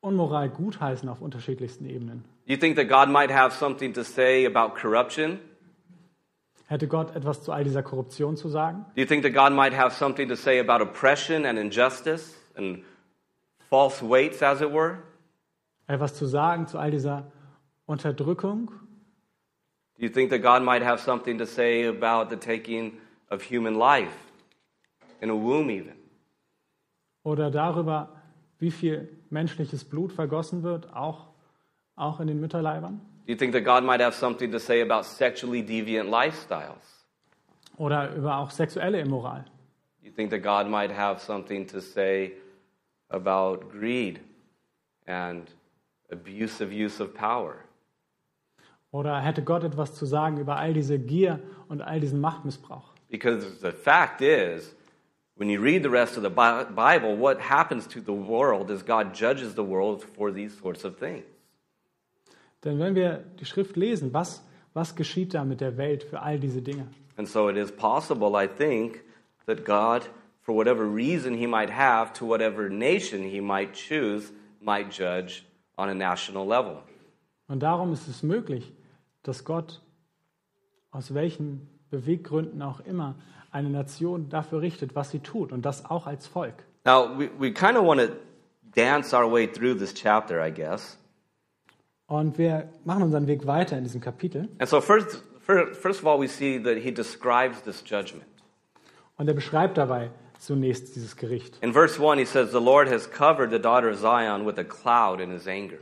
[0.01, 2.23] Unmoral gutheißen auf unterschiedlichsten Ebenen.
[2.45, 5.39] You think that God might have something to say about corruption?
[6.67, 8.85] Hätte Gott etwas zu all dieser Korruption zu sagen?
[8.95, 12.83] Do you think that God might have something to say about oppression and injustice and
[13.69, 14.99] false weights, as it were?
[15.87, 17.31] Etwas zu sagen zu all dieser
[17.87, 18.67] Unterdrückung?
[19.97, 22.93] Do you think that God might have something to say about the taking
[23.29, 24.13] of human life
[25.21, 25.95] in a womb, even?
[27.23, 28.18] Oder darüber,
[28.59, 31.27] wie viel menschliches Blut vergossen wird, auch,
[31.95, 33.01] auch in den Mütterleibern?
[33.25, 37.05] Do you think that God might have something to say about sexually deviant lifestyles?
[37.77, 39.45] Oder über auch sexuelle Immoral?
[40.01, 42.33] Do you think that God might have something to say
[43.09, 44.19] about greed
[45.05, 45.47] and
[46.11, 47.55] abusive use of power?
[48.91, 52.93] Oder hätte Gott etwas zu sagen über all diese Gier und all diesen Machtmissbrauch?
[53.09, 54.75] Because the fact is,
[55.39, 58.83] when you read the rest of the Bi- Bible, what happens to the world is
[58.83, 61.23] God judges the world for these sorts of things.
[62.61, 64.41] Denn wenn wir die Schrift lesen, was,
[64.73, 66.87] was geschieht da mit der Welt für all diese Dinge?
[67.15, 69.01] And so it is possible, I think,
[69.45, 70.09] that God,
[70.41, 75.45] for whatever reason he might have, to whatever nation he might choose, might judge
[75.77, 76.83] on a national level.
[77.47, 78.73] Und darum ist es möglich,
[79.23, 79.81] dass Gott
[80.91, 83.15] aus welchen Beweggründen auch immer
[83.51, 86.63] eine Nation dafür richtet, was sie tut und das auch als Volk.
[86.85, 88.07] Now, we, we kind of want to
[88.75, 90.97] dance our way through this chapter, I guess.
[92.07, 94.49] Und wir machen unseren Weg weiter in diesem Kapitel.
[94.59, 98.25] And so, first, fir- first of all, we see that he describes this judgment.
[99.17, 100.09] Und er beschreibt dabei
[100.39, 101.57] zunächst dieses Gericht.
[101.61, 104.63] In verse 1, he says, The Lord has covered the daughter of Zion with a
[104.63, 105.79] cloud in his anger.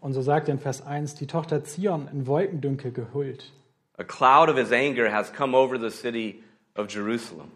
[0.00, 3.52] Und so sagt er in Vers 1, die Tochter Zion in Wolkendünkel gehüllt.
[3.98, 6.42] A cloud of his anger has come over the city
[6.74, 7.50] of Jerusalem.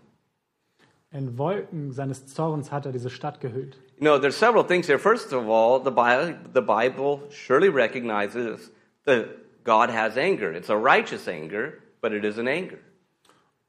[1.12, 3.76] In Wolken seines Zorns hat er diese Stadt gehüllt.
[3.98, 4.98] You know, there's several things here.
[4.98, 8.70] First of all, the Bible, the Bible surely recognizes
[9.04, 9.26] that
[9.64, 10.52] God has anger.
[10.52, 12.78] It's a righteous anger, but it is an anger.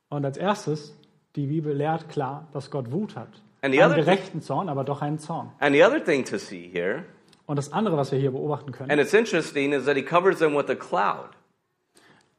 [0.10, 0.94] Und als erstes,
[1.36, 3.42] die Bibel lehrt klar, dass Gott Wut hat.
[3.64, 5.52] And the Einen other- gerechten Zorn, aber doch einen Zorn.
[5.60, 7.04] And the other thing to see here,
[7.48, 10.38] Und das andere, was wir hier beobachten können, and it's interesting, is that he covers
[10.40, 11.32] them with a cloud.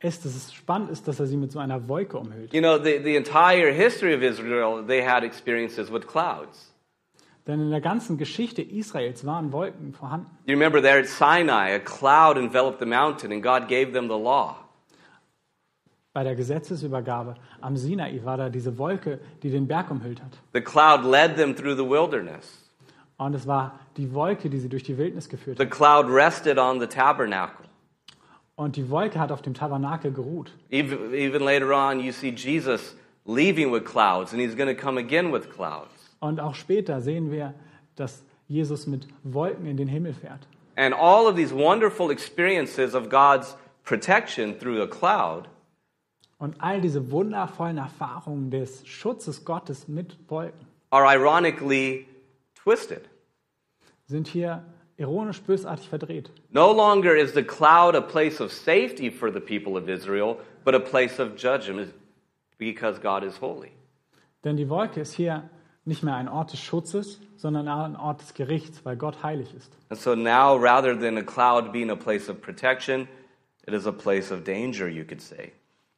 [0.03, 2.53] Ist, dass es spannend ist, dass er sie mit so einer Wolke umhüllt.
[2.53, 6.69] You know, the, the entire history of Israel, they had experiences with clouds.
[7.47, 10.27] Denn in der ganzen Geschichte Israels waren Wolken vorhanden.
[10.47, 14.15] You remember there at Sinai, a cloud enveloped the mountain, and God gave them the
[14.19, 14.57] law.
[16.13, 20.39] Bei der Gesetzesübergabe am Sinai war da diese Wolke, die den Berg umhüllt hat.
[20.53, 22.59] The cloud led them through the wilderness.
[23.17, 25.71] Und es war die Wolke, die sie durch die Wildnis geführt The hat.
[25.71, 27.65] cloud rested on the tabernacle.
[28.63, 30.53] Und die Wolke hat auf dem Tabernakel geruht.
[30.71, 32.97] Even, even later on, you see Jesus
[33.27, 35.91] leaving with clouds, and he's going to come again with clouds.
[36.21, 37.55] Und auch später sehen wir,
[37.97, 40.47] dass Jesus mit Wolken in den Himmel fährt.
[40.77, 45.49] And all of these wonderful experiences of God's protection through a cloud
[46.39, 52.07] Und all diese wundervollen Erfahrungen des Schutzes Gottes mit Wolken are ironically
[52.55, 53.09] twisted.
[54.07, 54.63] sind hier
[55.03, 56.31] ironisch bösartig verdreht.
[56.51, 60.75] No longer is the cloud a place of safety for the people of Israel, but
[60.75, 61.93] a place of judgment
[62.59, 63.73] because God is holy.
[64.45, 65.51] Denn die Wolke ist hier
[65.85, 69.73] nicht mehr ein Ort des Schutzes, sondern ein Ort des Gerichts, weil Gott heilig ist.
[69.89, 73.09] And so now, rather than a cloud being a place of protection,
[73.67, 75.53] it is a place of danger, you could say.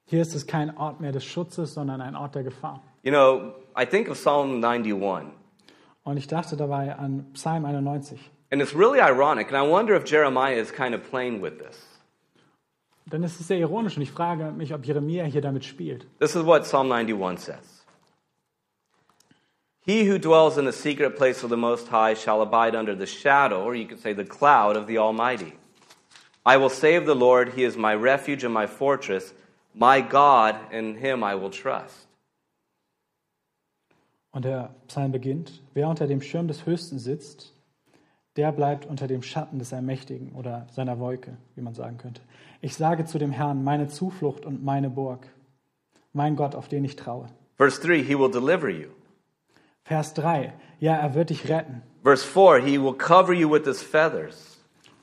[0.06, 2.82] Hier ist es kein Ort mehr des Schutzes, sondern ein Ort der Gefahr.
[3.02, 5.32] You know, I think of Psalm 91.
[6.02, 8.18] Und ich dachte dabei an Psalm 91.
[8.54, 11.76] And it's really ironic, and I wonder if Jeremiah is kind of playing with this.
[13.10, 16.06] Denn es ist sehr ironisch und ich frage mich, ob Jeremia hier damit spielt.
[16.20, 17.84] This is what Psalm 91 says
[19.80, 23.06] He who dwells in the secret place of the Most High shall abide under the
[23.06, 25.54] shadow, or you could say the cloud of the Almighty.
[26.46, 29.34] I will save the Lord, He is my refuge and my fortress,
[29.74, 32.06] my God, in Him I will trust.
[34.30, 37.53] Und der Psalm beginnt, wer unter dem Schirm des Höchsten sitzt,
[38.36, 42.20] der bleibt unter dem Schatten des Ermächtigen oder seiner Wolke, wie man sagen könnte.
[42.60, 45.26] Ich sage zu dem Herrn, meine Zuflucht und meine Burg,
[46.12, 47.26] mein Gott, auf den ich traue.
[47.56, 48.88] Verse 3 He will deliver you.
[49.84, 51.82] Vers 3, ja, er wird dich retten.
[52.02, 54.58] Verse 4 He will cover you with His feathers.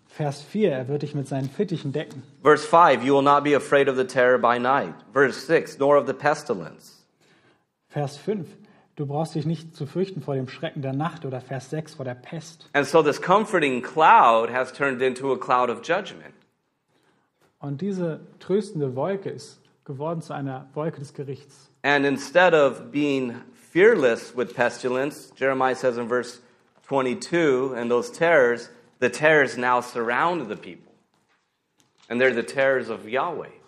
[0.08, 2.24] Vers 4, er wird dich mit seinen Fittichen decken.
[2.44, 4.94] Verse 5 You will not be afraid of the terror by night.
[5.14, 7.06] Verse 6 Nor of the pestilence.
[7.88, 8.46] Vers 5,
[8.96, 12.06] du brauchst dich nicht zu fürchten vor dem Schrecken der Nacht oder Vers 6 vor
[12.06, 12.70] der Pest.
[12.74, 16.34] And so this comforting cloud has turned into a cloud of judgment.
[17.60, 21.70] Und diese tröstende Wolke ist geworden zu einer Wolke des Gerichts.
[21.84, 26.42] And instead of being fearless with pestilence, Jeremiah says in verse
[26.88, 30.92] 22, and those terrors, the terrors now surround the people.
[32.10, 33.61] And they're the terrors of Yahweh.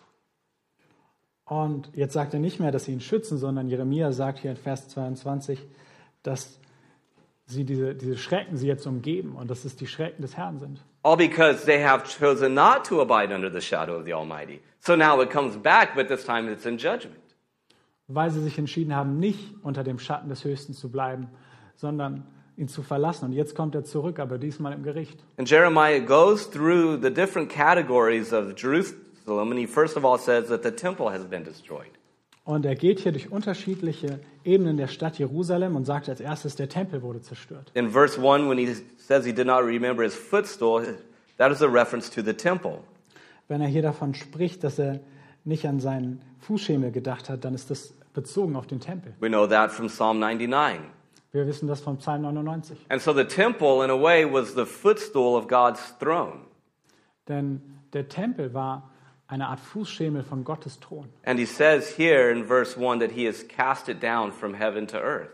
[1.54, 4.58] Und jetzt sagt er nicht mehr, dass sie ihn schützen, sondern Jeremia sagt hier in
[4.58, 5.60] Vers 22,
[6.24, 6.60] dass
[7.46, 10.84] sie diese, diese Schrecken sie jetzt umgeben und dass es die Schrecken des Herrn sind.
[11.04, 14.62] All because they have chosen not to abide under the shadow of the Almighty.
[14.80, 17.22] So now it comes back, but this time it's in judgment.
[18.08, 21.28] Weil sie sich entschieden haben, nicht unter dem Schatten des Höchsten zu bleiben,
[21.76, 22.26] sondern
[22.58, 23.26] ihn zu verlassen.
[23.26, 25.24] Und jetzt kommt er zurück, aber diesmal im Gericht.
[25.38, 30.64] And Jeremiah goes through the different categories of Jerusalem, he first of all says that
[30.64, 31.92] the temple has been destroyed.
[32.46, 36.68] Und er geht hier durch unterschiedliche Ebenen der Stadt Jerusalem und sagt als erstes, der
[36.68, 37.72] Tempel wurde zerstört.
[37.74, 40.84] In verse 1, when he says he did not remember his footstool,
[41.38, 42.80] that is a reference to the temple.
[43.48, 45.00] Wenn er hier davon spricht, dass er
[45.46, 49.14] nicht an seinen Fußschemel gedacht hat, dann ist das bezogen auf den Tempel.
[49.20, 50.82] We know that from Psalm 99.
[51.32, 52.78] Wir wissen das vom Psalm 99.
[52.90, 56.42] And so the temple, in a way, was the footstool of God's throne.
[57.28, 57.62] Denn
[57.94, 58.92] der Tempel war
[59.28, 61.10] eine Art Fußschemel von Gottes Thron.
[61.26, 64.88] And he says here in verse 1 that he has cast it down from heaven
[64.88, 65.30] to earth.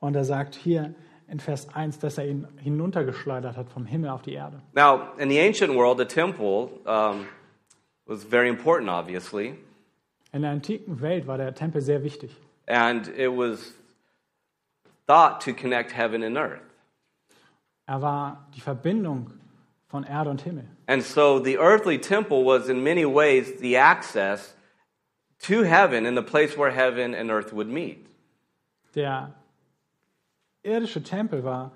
[0.00, 0.94] Und er sagt hier
[1.28, 4.60] in Vers 1, dass er ihn hinuntergeschleudert hat vom Himmel auf die Erde.
[4.74, 7.26] Now, in the ancient world, the temple um,
[8.06, 9.54] was very important, obviously,
[10.32, 12.30] In der antiken Welt war der Tempel sehr wichtig.
[12.66, 13.72] and it was
[15.06, 16.60] thought to connect heaven and earth.
[17.86, 19.30] Er war die Verbindung
[19.88, 20.64] von Erde und Himmel.
[20.86, 24.54] And so the earthly temple was in many ways the access
[25.40, 28.06] to heaven and the place where heaven and earth would meet.
[28.94, 29.34] Der
[30.62, 31.72] irdische Tempel war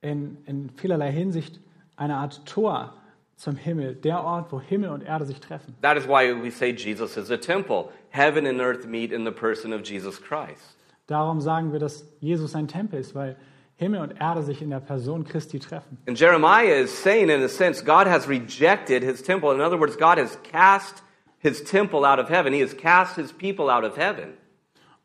[0.00, 1.60] in, in vielerlei Hinsicht
[1.96, 2.94] eine Art Tor
[3.36, 5.76] zum Himmel, der Ort, wo Himmel und Erde sich treffen.
[5.82, 7.90] That is why we say Jesus is a temple.
[8.10, 10.76] Heaven and earth meet in the person of Jesus Christ.
[11.06, 13.36] Darum sagen wir, dass Jesus ein Tempel ist, weil
[13.78, 15.98] Himmel und Erde sich in der Person Christi treffen.
[16.06, 19.52] And Jeremiah is saying, in a sense, God has rejected his temple.
[19.54, 21.02] In other words, God has cast
[21.38, 22.52] his temple out of heaven.
[22.52, 24.34] He has cast his people out of heaven.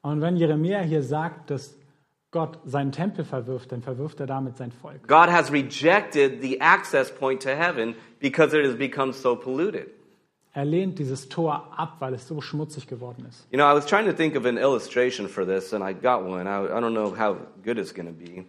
[0.01, 1.75] Und wenn Jeremia hier sagt, dass
[2.31, 5.07] Gott seinen Tempel verwirft, dann verwirft er damit sein Volk.
[5.07, 9.91] God has rejected the access point to heaven because it has become so polluted.
[10.55, 13.47] Er lehnt dieses Tor ab, weil es so schmutzig geworden ist.
[13.51, 16.23] You know, I was trying to think of an illustration for this, and I got
[16.23, 16.47] one.
[16.47, 18.45] I, I don't know how good it's going to be.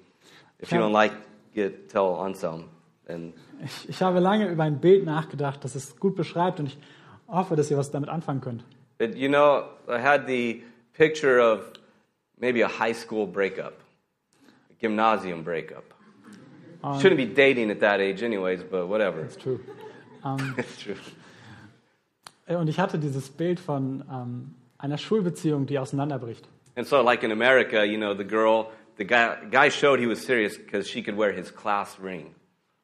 [0.64, 1.12] If you don't like
[1.54, 2.64] it, tell Anselm.
[3.06, 6.78] And Ich, ich habe lange über ein Bild nachgedacht, das es gut beschreibt und ich
[7.28, 8.64] hoffe, dass ihr was damit anfangen könnt.
[8.98, 10.62] But you know, I had the
[10.94, 11.60] picture of
[12.38, 13.74] maybe a high school breakup,
[14.70, 15.84] a gymnasium breakup.
[17.00, 19.22] Shouldn't be dating at that age, anyways, but whatever.
[19.22, 19.60] It's true.
[20.26, 20.96] Ähm, It's true.
[22.46, 26.48] und ich hatte dieses Bild von ähm, einer Schulbeziehung, die auseinanderbricht.
[26.76, 30.24] And so, like in America, you know, the girl, the guy, guy showed he was
[30.24, 32.34] serious because she could wear his class ring.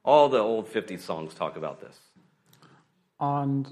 [0.02, 1.96] All the old 50s songs talk about this.
[3.18, 3.66] Und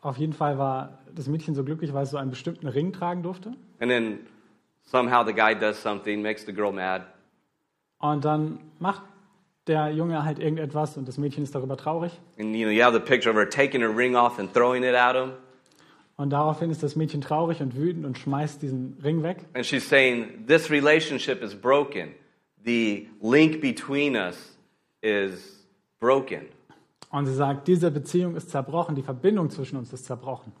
[0.00, 3.22] auf jeden Fall war das Mädchen so glücklich, weil es so einen bestimmten Ring tragen
[3.22, 3.54] durfte.
[3.80, 4.26] And then
[4.82, 7.04] somehow the guy does something, makes the girl mad.
[7.98, 9.02] Und dann macht
[9.66, 12.12] der Junge halt irgendetwas und das Mädchen ist darüber traurig.
[12.38, 14.82] And you know, you have the picture of her taking her ring off and throwing
[14.82, 15.32] it at him.
[16.16, 19.38] Und daraufhin ist das Mädchen traurig und wütend und schmeißt diesen Ring weg.
[19.54, 22.14] And she's saying, This relationship is broken.
[22.64, 24.56] The link between us
[25.02, 25.66] is
[25.98, 26.46] broken.
[27.10, 30.52] Und sie sagt, diese Beziehung ist zerbrochen, die Verbindung zwischen uns ist zerbrochen.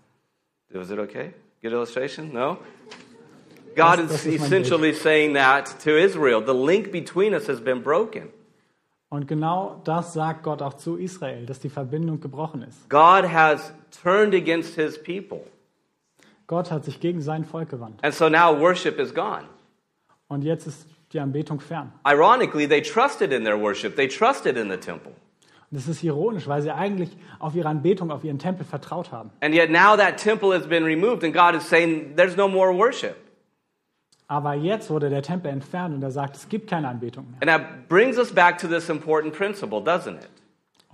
[0.70, 1.32] Was it okay?
[1.62, 2.32] Good illustration?
[2.32, 2.58] No?
[3.74, 6.44] God That's- is essentially saying that to Israel.
[6.44, 8.28] The link between us has been broken.
[9.08, 12.88] Und genau das sagt Gott auch zu Israel, dass die Verbindung gebrochen ist.
[12.90, 15.42] God has turned against his people.
[16.46, 18.02] Gott hat sich gegen sein Volk gewandt.
[18.02, 19.44] And so now worship is gone.
[20.28, 21.92] Und jetzt ist die Anbetung fern.
[22.06, 25.12] Ironically, they trusted in their worship, they trusted in the temple.
[25.70, 29.30] Und das ist ironisch, weil sie eigentlich auf ihre Anbetung, auf ihren Tempel vertraut haben.
[29.40, 32.76] And yet now that temple has been removed, and God is saying, There's no more
[32.76, 33.16] worship.
[34.26, 37.40] Aber jetzt wurde der Tempel entfernt und er sagt, es gibt keine Anbetung mehr.
[37.42, 40.30] And that brings us back to this important principle, doesn't it?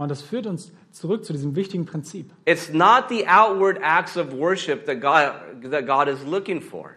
[0.00, 2.32] Und das führt uns zurück zu diesem wichtigen Prinzip.
[2.46, 6.92] It's not the outward acts of worship that God, that God is looking for.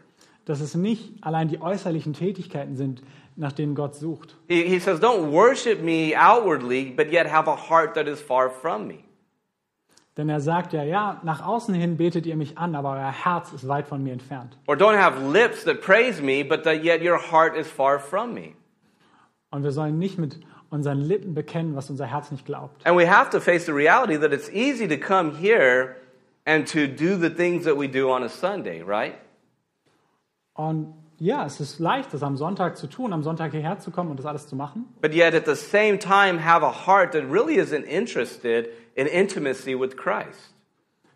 [0.45, 3.01] Dass es nicht allein die äußerlichen Tätigkeiten sind,
[3.35, 4.37] nach denen Gott sucht.
[4.47, 8.49] He, he says, Don't worship me outwardly, but yet have a heart that is far
[8.49, 8.99] from me.
[10.15, 13.51] Denn er sagt ja, ja, nach außen hin betet ihr mich an, aber euer Herz
[13.51, 14.57] ist weit von mir entfernt.
[14.65, 18.33] Or don't have lips that praise me, but that yet your heart is far from
[18.33, 18.53] me.
[19.49, 20.39] Und wir sollen nicht mit
[20.73, 22.85] unseren Lippen bekennen, was unser Herz nicht glaubt.
[22.85, 25.95] And we have to face the reality that it's easy to come here
[26.45, 29.13] and to do the things that we do on a Sunday, right?
[30.53, 34.09] Und ja, es ist leicht, das am Sonntag zu tun, am Sonntag hierher zu kommen
[34.09, 34.85] und das alles zu machen.
[35.01, 39.79] But yet at the same time have a heart that really isn't interested in intimacy
[39.79, 40.53] with Christ.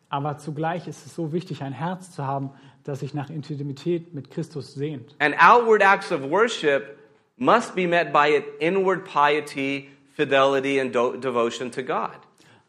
[0.10, 2.51] Aber zugleich ist es so wichtig, ein Herz zu haben,
[2.86, 5.16] das sich nach Intimität mit Christus sehnt.
[5.20, 6.97] And outward acts of worship
[7.38, 12.17] must be met by an inward piety, fidelity, and devotion to God.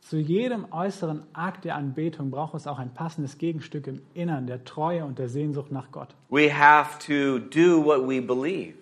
[0.00, 4.64] Zu jedem äußeren Akt der Anbetung braucht es auch ein passendes Gegenstück im Innern der
[4.64, 6.14] Treue und der Sehnsucht nach Gott.
[6.30, 8.74] We have to do what we believe.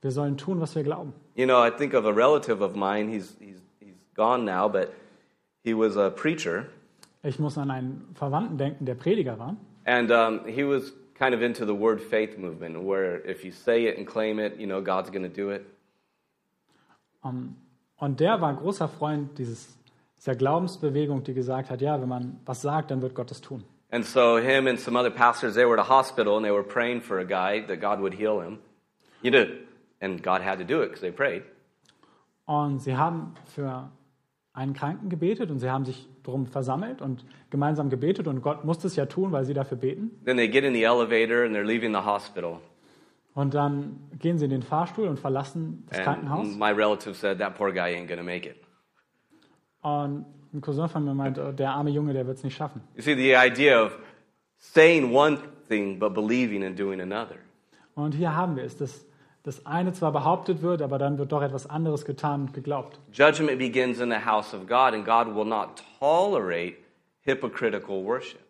[0.00, 1.12] Wir sollen tun, was wir glauben.
[1.34, 3.10] You know, I think of a relative of mine.
[3.10, 4.94] He's, he's, he's gone now, but
[5.64, 6.66] he was a preacher.
[7.22, 9.56] Ich muss an einen Verwandten denken, der Prediger war.
[9.84, 13.86] And um, he was kind of into the word faith movement, where if you say
[13.86, 15.66] it and claim it, you know, God's going to do it.
[17.22, 17.56] Um,
[17.96, 19.76] und der war großer Freund dieses,
[20.18, 23.64] dieser Glaubensbewegung, die gesagt hat, ja, wenn man was sagt, dann wird Gott es tun.
[23.90, 26.62] And so him and some other pastors, they were at a hospital and they were
[26.62, 28.58] praying for a guy that God would heal him.
[29.22, 29.66] You did.
[30.00, 31.42] And God had to do it because they prayed.
[32.44, 33.90] Und sie haben für
[34.52, 38.86] einen Kranken gebetet und sie haben sich drum versammelt und gemeinsam gebetet und Gott musste
[38.86, 40.10] es ja tun, weil sie dafür beten.
[40.24, 42.60] Then they get in the elevator and they're leaving the hospital.
[43.34, 46.48] Und dann gehen sie in den Fahrstuhl und verlassen das Krankenhaus.
[46.48, 48.56] And my relative said, that poor guy ain't to make it.
[49.80, 52.82] Und ein Cousin von mir meinte, der arme Junge, der wird es nicht schaffen.
[52.96, 53.98] You see, the idea of
[54.58, 57.36] saying one thing but believing and doing another.
[57.94, 59.06] Und hier haben wir es, dass
[59.48, 63.00] das eine zwar behauptet wird, aber dann wird doch etwas anderes getan und geglaubt.
[63.12, 66.74] Judgment begins in the house of God, and God will not tolerate
[67.22, 68.40] hypocritical worship.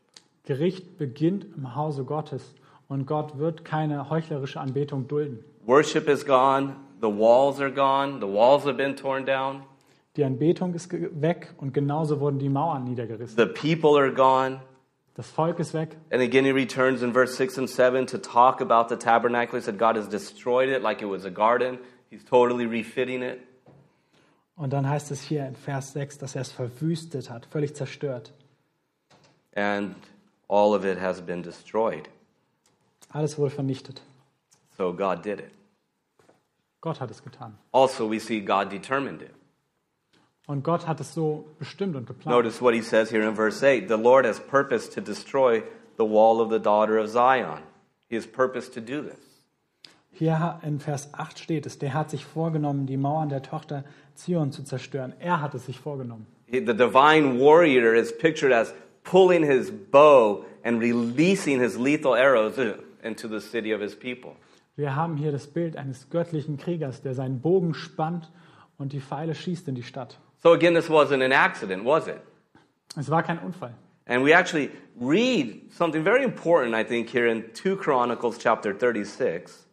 [0.44, 2.54] Gericht beginnt im Hause Gottes
[2.88, 5.44] und Gott wird keine heuchlerische Anbetung dulden.
[5.66, 9.62] Worship is gone, the walls are gone, the walls have been torn down,
[10.16, 13.36] Die Anbetung ist weg und genauso wurden die Mauern niedergerissen.
[13.36, 14.60] the people are gone.
[15.18, 15.96] Das Volk ist weg.
[16.12, 19.58] And again, he returns in verse 6 and 7 to talk about the tabernacle.
[19.58, 23.40] He said God has destroyed it like it was a garden, he's totally refitting it.
[24.54, 28.32] Und dann heißt es hier in Vers 6, dass er es verwüstet hat, völlig zerstört.
[29.56, 29.96] And
[30.46, 32.08] all of it has been destroyed.
[33.10, 34.00] Alles wurde vernichtet.
[34.76, 35.50] So God did it.
[36.80, 37.58] Gott hat es getan.
[37.72, 39.34] Also, we see God determined it.
[40.48, 42.34] Und Gott hat es so bestimmt und geplant.
[42.36, 45.62] Notice what he says here in verse 8 The Lord has purposed to destroy
[45.98, 47.60] the wall of the daughter of Zion.
[48.08, 49.18] He has purposed to do this.
[50.10, 53.84] Hier in Vers 8 steht es, der hat sich vorgenommen, die Mauern der Tochter
[54.14, 55.12] Zion zu zerstören.
[55.20, 56.26] Er hat es sich vorgenommen.
[56.46, 58.72] He- The divine warrior is pictured as
[59.04, 62.72] pulling his bow and releasing his lethal arrows uh,
[63.02, 64.32] into the city of his people.
[64.76, 68.30] Wir haben hier das Bild eines göttlichen Kriegers, der seinen Bogen spannt
[68.78, 70.18] und die Pfeile schießt in die Stadt.
[70.42, 72.24] So, again, this wasn't an accident, was it?
[72.96, 73.72] Es war kein Unfall.
[74.06, 79.64] And we actually read something very important, I think, here in 2 Chronicles chapter 36,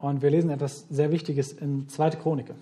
[0.00, 2.16] Und wir lesen etwas sehr Wichtiges in 2.
[2.16, 2.54] Chronike.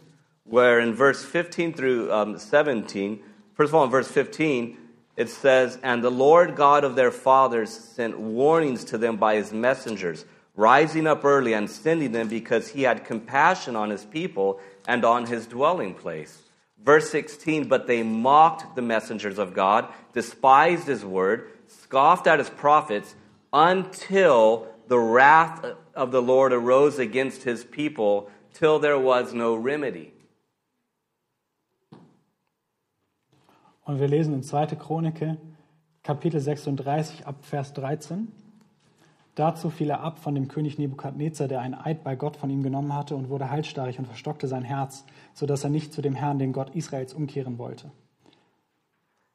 [0.45, 3.21] where in verse 15 through um, 17,
[3.55, 4.77] first of all, in verse 15,
[5.17, 9.53] it says, And the Lord God of their fathers sent warnings to them by his
[9.53, 10.25] messengers,
[10.57, 14.59] rising up early and sending them because he had compassion on his people
[14.89, 16.43] and on his dwelling place.
[16.85, 22.51] Verse 16, But they mocked the messengers of God, despised his word, scoffed at his
[22.51, 23.15] prophets,
[23.53, 25.65] until the wrath
[25.95, 30.13] of the Lord arose against his people, till there was no remedy.
[33.85, 34.77] Und wir lesen in 2.
[34.77, 35.37] Chronike,
[36.05, 38.29] Kapitel 36, ab Vers 13.
[39.35, 42.63] Dazu fiel er ab von dem König Nebukadnezar, der einen Eid bei Gott von ihm
[42.63, 45.05] genommen hatte und wurde halsstarrig und verstockte sein Herz,
[45.35, 47.91] sodass er nicht zu dem Herrn, den Gott Israels, umkehren wollte.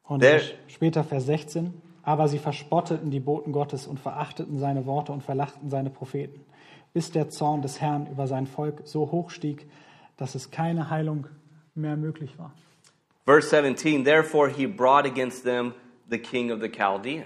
[0.03, 1.73] Und Der- später Vers 16.
[2.03, 6.45] Aber sie verspotteten die Boten Gottes und verachteten seine Worte und verlachten seine Propheten,
[6.93, 9.65] bis der Zorn des Herrn über sein Volk so hoch stieg,
[10.17, 11.25] dass es keine Heilung
[11.73, 12.53] mehr möglich war.
[13.25, 15.73] Verse 17, therefore he brought against them
[16.11, 17.25] the king of the Chaldeans.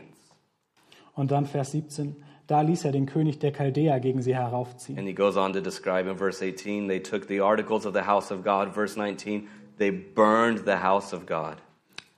[1.14, 2.16] Und dann Vers 17,
[2.50, 4.98] da ließ er den König der Chaldäer gegen sie heraufziehen.
[4.98, 8.08] And he goes on to describe in verse 18, they took the articles of the
[8.08, 8.74] house of God.
[8.74, 9.48] Verse 19,
[9.78, 11.58] they burned the house of God.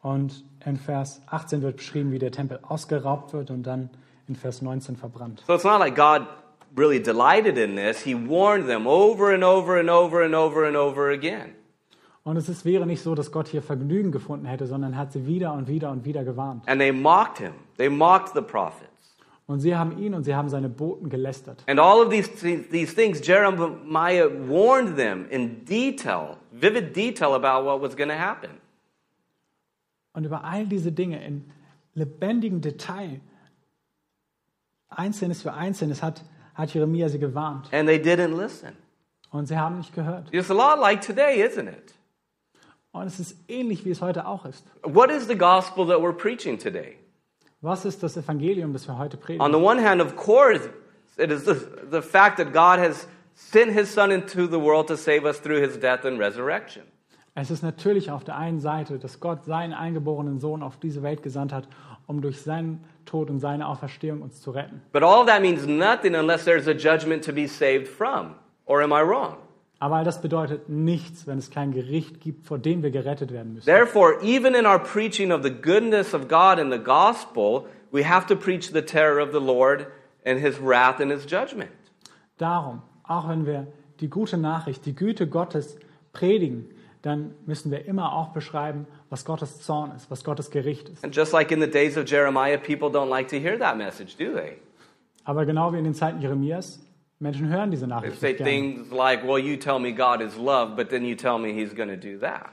[0.02, 3.90] Und in Vers 18 wird beschrieben, wie der Tempel ausgeraubt wird und dann
[4.30, 5.44] in Vers 19 verbrannt.
[5.46, 6.28] So it's not like God
[6.78, 8.02] really delighted in this.
[8.04, 11.56] He warned them over and over and over and over and over again.
[12.24, 15.26] Und es ist, wäre nicht so, dass Gott hier Vergnügen gefunden hätte, sondern hat sie
[15.26, 16.68] wieder und wieder und wieder gewarnt.
[16.70, 18.91] And they mocked him, they mocked the prophets.
[19.52, 21.62] Und sie haben ihn und sie haben seine Boten gelästert.
[21.68, 22.30] And all of these,
[22.72, 28.52] these things, Jeremiah warned them in detail, vivid detail about what was going to happen.
[30.14, 31.52] Und über all diese Dinge in
[31.95, 33.20] lebendigem Detail,
[34.88, 36.24] Einzelnes für Einzelnes, hat,
[36.54, 37.74] hat Jeremia sie gewarnt.
[37.74, 38.78] And they didn't listen.
[39.32, 40.34] Und sie haben nicht gehört.
[40.34, 41.93] It's a lot like today, isn't it?
[42.93, 44.66] Und es ist ähnlich, wie es heute auch ist.
[44.84, 46.97] What is the gospel that we're preaching today?
[47.62, 49.51] Was ist das Evangelium, das wir heute On predigen?
[49.53, 50.68] the one hand, of course,
[51.18, 51.55] it is the,
[51.91, 55.62] the fact that God has sent his son into the world to save us through
[55.62, 56.84] his death and resurrection.
[57.34, 61.24] Es ist natürlich auf der einen Seite, dass Gott seinen eingeborenen Sohn auf diese Welt
[61.24, 61.68] gesandt hat,
[62.05, 64.82] um durch seinen Tod und seine Auferstehung uns zu retten.
[64.91, 68.36] But all that means nothing unless there's a judgment to be saved from.
[68.66, 69.38] Or am I wrong?
[69.82, 73.56] Aber all das bedeutet nichts, wenn es kein Gericht gibt, vor dem wir gerettet werden
[73.56, 73.66] müssen.
[73.66, 78.28] Therefore, even in our preaching of the goodness of God in the gospel, we have
[78.28, 79.88] to preach the terror of the Lord
[80.24, 81.72] and his wrath and his judgment.
[82.38, 83.66] Darum, auch wenn wir
[84.02, 85.80] die gute Nachricht, die Güte Gottes
[86.14, 86.70] predigen,
[87.02, 91.04] dann müssen wir immer auch beschreiben, was Gottes Zorn ist, was Gottes Gericht ist.
[91.04, 94.16] And just like in the days of Jeremiah, people don't like to hear that message,
[94.16, 94.58] do they?
[95.24, 96.80] Aber genau wie in den Zeiten Jeremias,
[97.22, 98.52] Menschen hören diese They Nachricht say nicht gerne.
[98.52, 101.74] things like, well, you tell me God is love, but then you tell me he's
[101.74, 102.50] going to do that.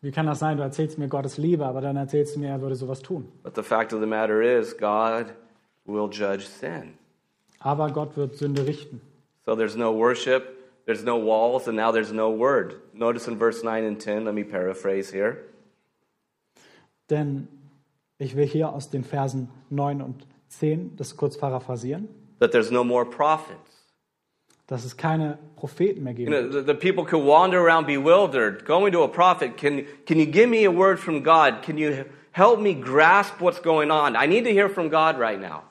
[0.00, 0.56] Wie kann das sein?
[0.56, 3.28] Du erzählst mir Gottes Liebe, aber dann erzählst du mir, er würde sowas tun.
[3.42, 5.26] But the fact of the matter is, God
[5.84, 6.94] will judge sin.
[7.58, 9.00] Aber Gott wird Sünde richten.
[9.44, 12.76] So there's no worship, there's no walls, and now there's no word.
[12.94, 15.36] Notice in verse 9 and 10, let me paraphrase here.
[17.10, 17.48] Denn
[18.18, 22.84] ich will hier aus den Versen 9 und 10 das kurz paraphrasieren, That there's no
[22.84, 23.69] more prophets.
[24.70, 28.64] Dass es keine Propheten mehr You geben know, the, the people could wander around bewildered,
[28.64, 29.56] going to a prophet.
[29.56, 31.62] Can, can you give me a word from God?
[31.62, 34.14] Can you help me grasp what's going on?
[34.16, 35.64] I need to hear from God right now.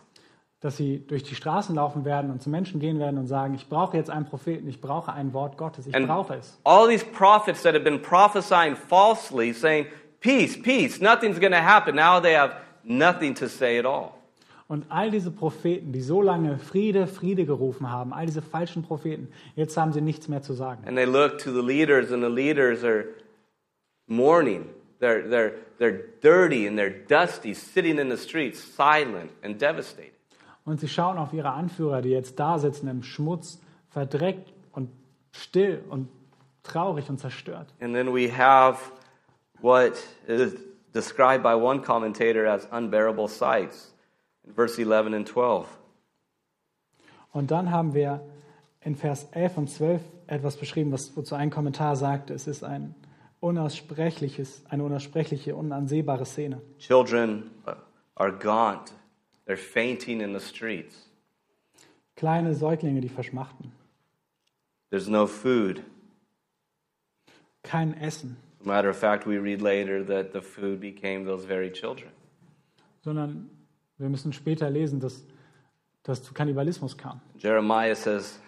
[0.61, 3.69] dass sie durch die Straßen laufen werden und zu Menschen gehen werden und sagen, ich
[3.69, 6.59] brauche jetzt einen Propheten, ich brauche ein Wort Gottes, ich And brauche es.
[6.65, 9.85] all these prophets that have been prophesying falsely, saying,
[10.19, 14.18] Peace, peace, nothing's going to happen, now they have nothing to say at all.
[14.69, 19.27] Und all diese Propheten, die so lange Friede, Friede gerufen haben, all diese falschen Propheten,
[19.55, 20.87] jetzt haben sie nichts mehr zu sagen.
[20.87, 23.05] And they look to the leaders, and the leaders are
[24.05, 24.69] mourning.
[24.99, 30.13] They're, they're, they're dirty and they're dusty, sitting in the streets, silent and devastated.
[30.65, 33.59] Und sie schauen auf ihre Anführer, die jetzt da sitzen im Schmutz,
[33.89, 34.91] verdreckt und
[35.31, 36.09] still und
[36.61, 37.73] traurig und zerstört.
[37.81, 38.77] And then we have
[39.61, 39.93] what
[40.27, 40.53] is
[40.93, 43.95] described by one commentator as unbearable sights
[44.55, 45.67] verse 11 and 12.
[47.31, 48.21] Und dann haben wir
[48.81, 52.95] in Vers 11 und 12 etwas beschrieben, was wozu ein Kommentar sagte, es ist ein
[53.39, 56.61] unaussprechliches, eine unaussprechliche, unansehbare Szene.
[56.77, 57.51] Children
[58.15, 58.93] are gaunt,
[59.45, 61.09] they're fainting in the streets.
[62.15, 63.71] Kleine Säuglinge, die verschmachten.
[64.89, 65.83] There's no food.
[67.63, 72.11] Kein Essen, matter of fact, we read later that the food became those very children.
[73.03, 73.49] sondern
[73.99, 75.25] wir müssen später lesen, dass
[76.03, 77.21] das zu Kannibalismus kam.
[77.37, 78.39] Jeremiah says,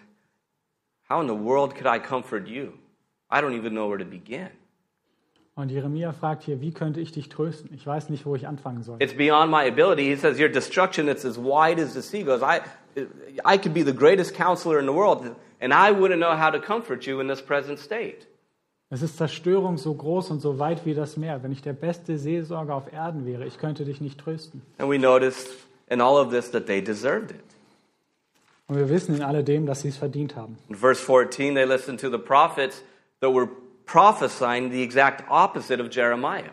[1.08, 2.72] How in the world could I comfort you?
[3.30, 4.48] I don't even know where to begin.
[5.54, 7.74] Und Jeremia fragt hier, wie könnte ich dich trösten?
[7.74, 8.96] Ich weiß nicht, wo ich anfangen soll.
[9.02, 10.04] It's beyond my ability.
[10.04, 12.22] He says, Your destruction is as wide as the sea.
[12.22, 12.62] Goes, I,
[13.44, 16.58] I could be the greatest counselor in the world, and I wouldn't know how to
[16.58, 18.26] comfort you in this present state.
[18.92, 21.42] Es ist Zerstörung so groß und so weit wie das Meer.
[21.42, 24.60] Wenn ich der beste Seelsorger auf Erden wäre, ich könnte dich nicht trösten.
[24.76, 25.48] And we noticed
[25.88, 27.40] in all of this that they deserved it.
[28.66, 30.58] Und wir wissen in alledem, dass sie es verdient haben.
[30.68, 32.84] In verse 14, they listened to the prophets
[33.20, 33.48] that were
[33.86, 36.52] prophesying the exact opposite of Jeremiah.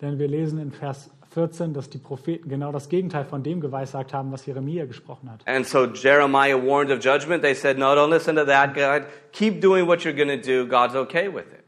[0.00, 4.12] Denn wir lesen in Vers 14, dass die Propheten genau das Gegenteil von dem geweissagt
[4.12, 5.46] haben, was Jeremia gesprochen hat.
[5.46, 7.44] And so Jeremiah warned of judgment.
[7.44, 9.04] They said, No, don't listen to that, God.
[9.30, 10.66] Keep doing what you're going to do.
[10.66, 11.65] God's okay with it.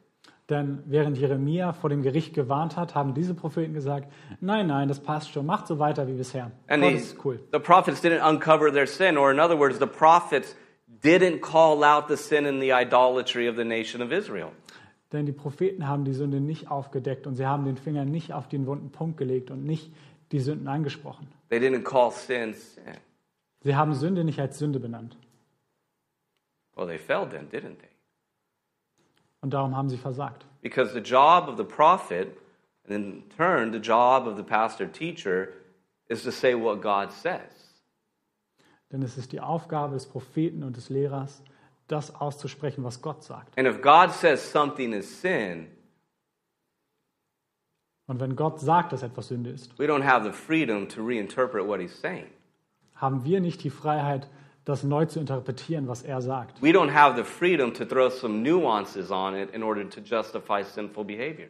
[0.48, 5.00] Denn während Jeremia vor dem Gericht gewarnt hat, haben diese Propheten gesagt, nein, nein, das
[5.00, 6.52] passt schon, macht so weiter wie bisher.
[6.68, 7.40] And Gott the, ist cool.
[7.52, 10.56] the prophets didn't uncover their sin, or in other words, the prophets
[11.02, 14.52] didn't call out the sin and the idolatry of the nation of Israel.
[15.12, 18.48] Denn die Propheten haben die Sünde nicht aufgedeckt und sie haben den Finger nicht auf
[18.48, 19.92] den wunden Punkt gelegt und nicht
[20.32, 21.28] die Sünden angesprochen.
[21.50, 22.84] They didn't call sin sin.
[23.60, 25.18] Sie haben Sünde nicht als Sünde benannt.
[26.74, 27.97] Well, they failed then, didn't they?
[29.40, 30.44] Und darum haben sie versagt.
[30.62, 32.36] Because the job of the prophet,
[32.84, 35.48] and in turn, the job of the pastor teacher,
[36.08, 37.40] is to say what God says.
[38.90, 41.42] Denn es ist die Aufgabe des Propheten und des Lehrers,
[41.88, 43.56] das auszusprechen, was Gott sagt.
[43.58, 45.68] And if God says something is sin,
[48.06, 51.66] Und wenn Gott sagt, dass etwas Sünde ist, we don't have the freedom to reinterpret
[51.66, 52.26] what he's saying.
[52.96, 54.28] haben wir nicht die Freiheit,
[54.68, 56.60] das neu zu interpretieren, was er sagt.
[56.62, 60.62] We don't have the freedom to throw some nuances on it in order to justify
[60.62, 61.48] sinful behavior.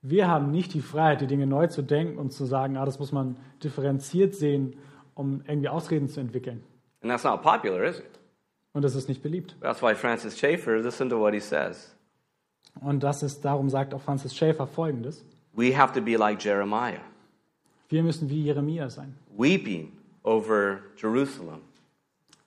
[0.00, 2.98] Wir haben nicht die Freiheit, die Dinge neu zu denken und zu sagen, ah, das
[2.98, 4.76] muss man differenziert sehen,
[5.14, 6.62] um irgendwie Ausreden zu entwickeln.
[7.02, 8.18] And that's not popular, is it?
[8.72, 9.56] Und das ist nicht beliebt.
[9.60, 11.94] That's why Francis Schaeffer, listen to what he says.
[12.80, 15.24] Und das ist, darum sagt auch Francis Schaeffer Folgendes.
[15.52, 17.00] We have to be like Jeremiah.
[17.88, 19.16] Wir müssen wie Jeremia sein.
[19.36, 19.92] weeping
[20.22, 21.60] over Jerusalem,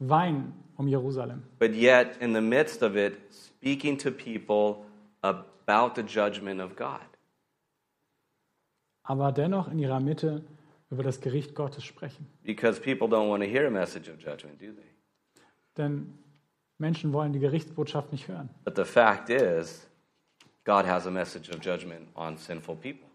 [0.02, 1.44] Weinen um Jerusalem.
[1.60, 4.84] but yet in the midst of it, speaking to people
[5.22, 7.00] about the judgment of God.
[9.04, 10.44] Aber dennoch in ihrer Mitte
[10.90, 12.28] über das Gericht Gottes sprechen.
[12.44, 15.42] Because people don't want to hear a message of judgment, do they?
[15.78, 16.18] Denn
[16.78, 18.50] Menschen wollen die Gerichtsbotschaft nicht hören.
[18.66, 19.88] But the fact is,
[20.66, 23.08] God has a message of judgment on sinful people.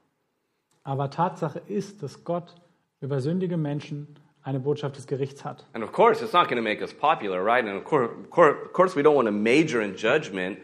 [0.84, 2.54] Aber Tatsache ist, dass Gott
[3.00, 4.06] über sündige Menschen
[4.46, 5.66] eine Botschaft des Gerichts hat.
[5.72, 7.66] And of course, it's not going to make us popular, right?
[7.66, 10.58] And of course, of course, we don't want to major in judgment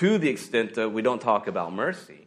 [0.00, 2.26] to the extent that we don't talk about mercy.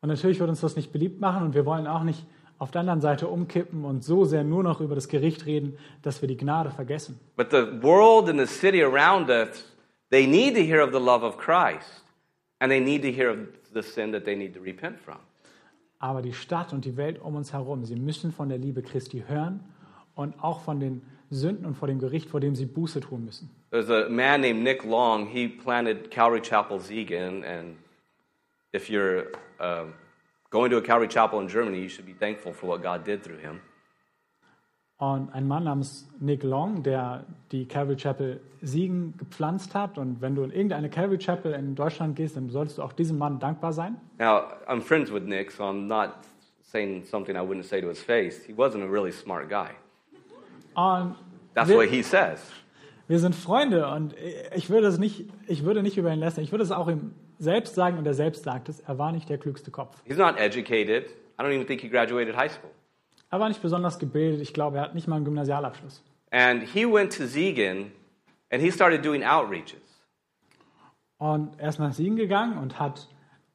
[0.00, 2.24] Und natürlich wird uns das nicht beliebt machen und wir wollen auch nicht
[2.58, 6.22] auf der anderen Seite umkippen und so sehr nur noch über das Gericht reden, dass
[6.22, 7.18] wir die Gnade vergessen.
[7.36, 9.64] But the world and the city around us,
[10.10, 12.04] they need to hear of the love of Christ,
[12.60, 13.38] and they need to hear of
[13.74, 15.16] the sin that they need to repent from.
[15.98, 19.24] Aber die Stadt und die Welt um uns herum, sie müssen von der Liebe Christi
[19.26, 19.60] hören
[20.14, 23.50] und auch von den Sünden und vor dem Gericht, vor dem sie Buße tun müssen.
[23.70, 25.26] There's a man named Nick Long.
[25.26, 27.76] He planted Calvary Chapel Siegen, and
[28.74, 29.94] if you're um,
[30.50, 33.22] going to a Calvary Chapel in Germany, you should be thankful for what God did
[33.22, 33.60] through him.
[34.98, 39.98] Und ein Mann namens Nick Long, der die Calvary Chapel Siegen gepflanzt hat.
[39.98, 43.18] Und wenn du in irgendeine Calvary Chapel in Deutschland gehst, dann solltest du auch diesem
[43.18, 43.96] Mann dankbar sein.
[44.20, 46.10] Now, I'm friends with Nick, so I'm not
[46.60, 48.44] saying something I wouldn't say to his face.
[48.46, 49.70] He wasn't a really smart guy.
[50.74, 51.16] Und
[51.54, 52.40] That's wir, what he says.
[53.08, 54.14] wir sind Freunde und
[54.54, 56.44] ich würde es nicht, ich würde nicht über ihn lästern.
[56.44, 58.80] Ich würde es auch ihm selbst sagen und er selbst sagt es.
[58.80, 59.96] Er war nicht der klügste Kopf.
[60.04, 61.06] He's not educated.
[61.38, 62.70] I don't even think he graduated high school.
[63.30, 64.40] Er war nicht besonders gebildet.
[64.40, 66.02] Ich glaube, er hat nicht mal einen Gymnasialabschluss.
[66.30, 67.92] And he went to Siegen
[68.50, 69.80] and he started doing outreaches.
[71.18, 73.08] Und er ist nach Siegen gegangen und hat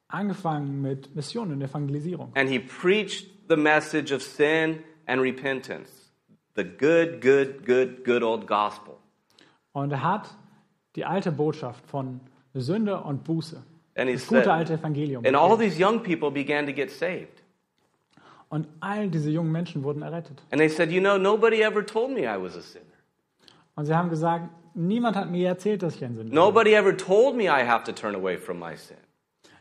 [0.08, 2.32] angefangen mit Mission und Evangelisierung.
[2.36, 5.97] And he preached the message of sin and repentance.
[6.58, 8.96] The good, good, good, good old gospel.
[9.74, 10.36] Und er hat
[10.96, 12.20] die alte Botschaft von
[12.56, 13.62] Sünde und Buße,
[13.96, 15.24] And he das gute said, alte Evangelium.
[15.26, 17.44] and all these young people began to get saved.
[18.50, 20.42] Und all diese jungen Menschen wurden errettet.
[20.52, 22.86] And they said, You know, nobody ever told me I was a sinner.
[23.76, 26.34] Und sie haben gesagt, niemand hat mir erzählt, dass ich ein Sünder bin.
[26.34, 28.98] Nobody ever told me I have to turn away from my sin.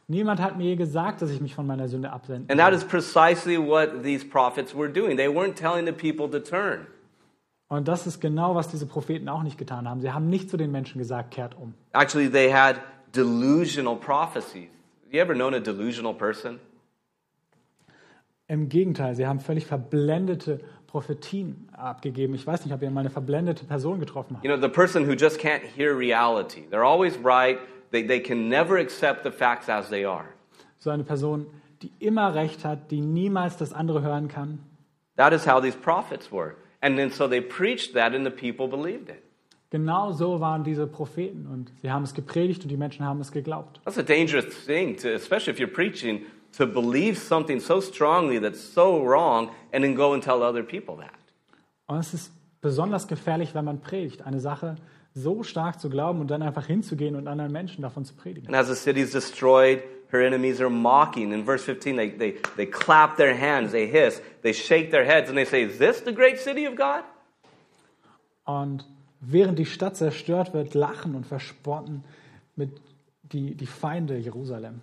[0.09, 2.84] Niemand hat mir je gesagt, dass ich mich von meiner Sünde abwenden And that is
[2.84, 5.16] precisely what these prophets were doing.
[5.16, 6.86] They weren't telling the people to turn.
[7.68, 10.00] Und das ist genau, was diese Propheten auch nicht getan haben.
[10.00, 11.74] Sie haben nicht zu den Menschen gesagt, kehrt um.
[11.92, 12.76] Actually, they had
[13.12, 14.68] delusional prophecies.
[15.11, 16.61] You ever known a delusional person?
[18.46, 22.34] Im Gegenteil, sie haben völlig verblendete Prophetien abgegeben.
[22.34, 24.44] Ich weiß nicht, ob ihr mal eine verblendete Person getroffen habt.
[24.44, 26.62] You know, the person who just can't hear reality.
[26.70, 27.59] They're always right.
[27.91, 30.26] They, they can never accept the facts as they are.
[30.78, 31.47] So eine Person,
[31.82, 34.61] die immer recht hat, die niemals das andere hören kann.
[35.16, 36.57] That is how these prophets were.
[36.80, 39.22] And then so they preached that and the people believed it.
[39.70, 43.32] Genau so waren diese Propheten und sie haben es gepredigt und die Menschen haben es
[43.32, 43.80] geglaubt.
[43.84, 46.26] That's a dangerous thing, to, especially if you're preaching,
[46.57, 50.97] to believe something so strongly that's so wrong and then go and tell other people
[50.97, 51.11] that.
[51.87, 54.76] Und es ist besonders gefährlich, wenn man predigt, eine Sache
[55.18, 58.48] so stark zu glauben und dann einfach hinzugehen und anderen Menschen davon zu predigen.
[58.48, 61.32] And as the city is destroyed, her enemies are mocking.
[61.32, 65.30] In verse 15, they, they, they clap their hands, they hiss, they shake their heads,
[65.30, 67.02] and they say, Is this the great city of God?
[68.44, 68.84] Und
[69.20, 72.04] während die Stadt zerstört wird, lachen und verspotten
[72.54, 72.70] mit
[73.22, 74.82] die, die Feinde Jerusalem.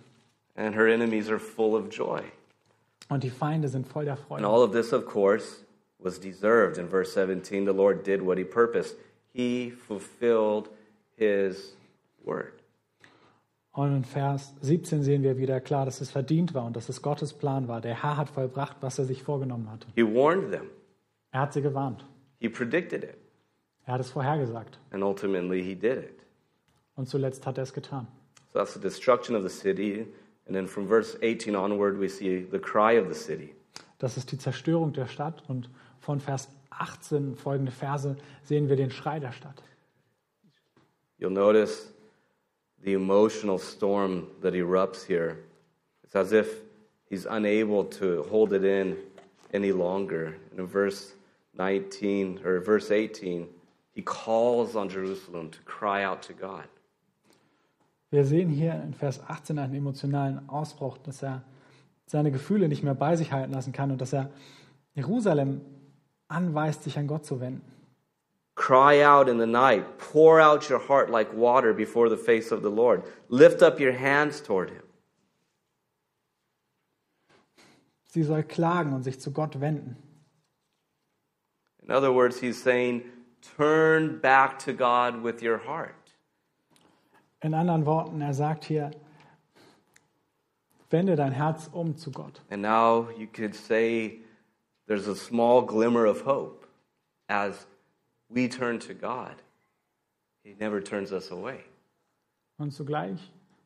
[0.56, 2.20] And her enemies are full of joy.
[3.08, 4.46] Und die Feinde sind voll der And Freude.
[4.46, 5.64] all of this, of course,
[5.98, 6.76] was deserved.
[6.78, 8.96] In verse 17, the Lord did what he purposed,
[9.34, 10.70] he fulfilled
[11.16, 11.76] his
[12.24, 12.52] word.
[13.72, 17.02] Und in Vers 17 sehen wir wieder klar, dass es verdient war und dass es
[17.02, 17.80] Gottes Plan war.
[17.80, 19.88] Der Herr hat vollbracht, was er sich vorgenommen hatte.
[19.96, 20.68] He warned them,
[21.32, 22.04] Er hat sie gewarnt.
[22.38, 23.16] he predicted it,
[23.84, 24.78] Er hat es vorhergesagt.
[24.90, 26.20] and ultimately he did it.
[26.94, 28.06] Und zuletzt hat er es getan.
[28.52, 30.06] So that's the destruction of the city.
[30.46, 33.54] And then from verse 18 onward, we see the cry of the city.
[33.98, 35.42] Das ist die Zerstörung der Stadt.
[35.48, 35.68] Und
[35.98, 36.48] von Vers
[36.78, 39.62] 18 folgende Verse sehen wir den Schrei der Stadt.
[41.18, 41.92] You'll notice
[42.82, 45.36] the emotional storm that erupts here.
[46.02, 46.62] It's as if
[47.08, 48.96] he's unable to hold it in
[49.52, 50.34] any longer.
[50.56, 51.14] In verse
[51.56, 53.48] 19 or verse 18,
[53.92, 56.68] he calls on Jerusalem to cry out to God.
[58.10, 61.42] Wir sehen hier in Vers 18 einen emotionalen Ausbruch, dass er
[62.06, 64.30] seine Gefühle nicht mehr bei sich halten lassen kann und dass er
[64.94, 65.62] Jerusalem
[66.34, 67.62] anweist, sich an Gott zu wenden.
[68.56, 69.98] Cry out in the night.
[69.98, 73.02] Pour out your heart like water before the face of the Lord.
[73.28, 74.82] Lift up your hands toward him.
[78.06, 79.96] Sie soll klagen und sich zu Gott wenden.
[81.82, 83.02] In other words, he's saying,
[83.56, 86.14] turn back to God with your heart.
[87.42, 88.92] In anderen Worten, er sagt hier,
[90.90, 92.40] wende dein Herz um zu Gott.
[92.50, 94.20] And now you could say
[94.86, 96.66] there's a small glimmer of hope
[97.28, 97.66] as
[98.28, 99.34] we turn to God.
[100.42, 101.64] He never turns us away.
[102.58, 103.18] Und zugleich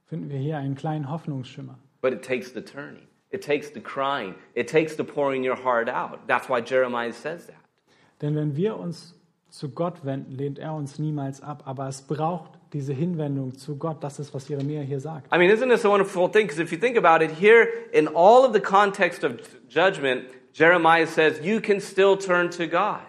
[0.06, 1.78] finden wir hier einen kleinen Hoffnungsschimmer.
[2.00, 5.88] But it takes the turning, it takes the crying, it takes the pouring your heart
[5.88, 6.26] out.
[6.26, 7.56] That's why Jeremiah says that.
[8.20, 9.14] Denn wenn wir uns
[9.50, 11.62] zu Gott wenden, lehnt er uns niemals ab.
[11.66, 14.02] Aber es braucht diese Hinwendung zu Gott.
[14.02, 15.32] Das ist, was Jeremia hier sagt.
[15.32, 16.46] I mean, isn't this a wonderful thing?
[16.46, 21.06] Because if you think about it, here in all of the context of judgment, Jeremiah
[21.06, 23.00] says, you can still turn to God.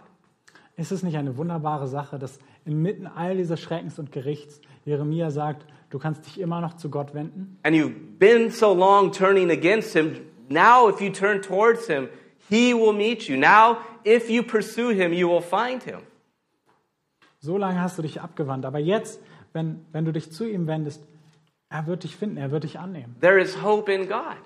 [0.78, 5.66] Ist es nicht eine wunderbare Sache, dass inmitten all dieser Schreckens und Gerichts Jeremia sagt,
[5.90, 7.60] du kannst dich immer noch zu Gott wenden?
[7.64, 10.22] And you've been so long turning against him.
[10.50, 12.10] Now, if you turn towards him,
[12.50, 13.38] he will meet you.
[13.38, 16.00] Now, if you pursue him, you will find him.
[17.42, 18.66] So lange hast du dich abgewandt.
[18.66, 19.22] Aber jetzt,
[19.54, 21.04] wenn, wenn du dich zu ihm wendest,
[21.70, 23.16] er wird dich finden, er wird dich annehmen.
[23.22, 24.38] There is hope in God.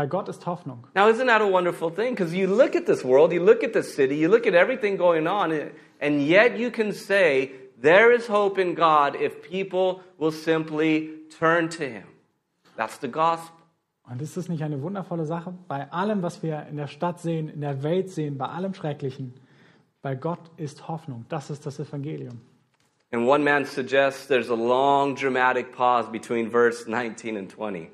[0.00, 0.86] Bei Gott ist Hoffnung.
[0.94, 2.14] Now, isn't that a wonderful thing?
[2.14, 4.96] Because you look at this world, you look at the city, you look at everything
[4.96, 5.52] going on,
[6.00, 11.68] and yet you can say, there is hope in God if people will simply turn
[11.68, 12.04] to Him.
[12.78, 13.54] That's the gospel.
[14.10, 15.52] Und ist es nicht eine wundervolle Sache?
[15.68, 19.34] Bei allem, was wir in der Stadt sehen, in der Welt sehen, bei allem Schrecklichen,
[20.00, 21.26] bei Gott ist Hoffnung.
[21.28, 22.40] Das ist das Evangelium.
[23.12, 27.90] And one man suggests there's a long dramatic pause between verse 19 and 20.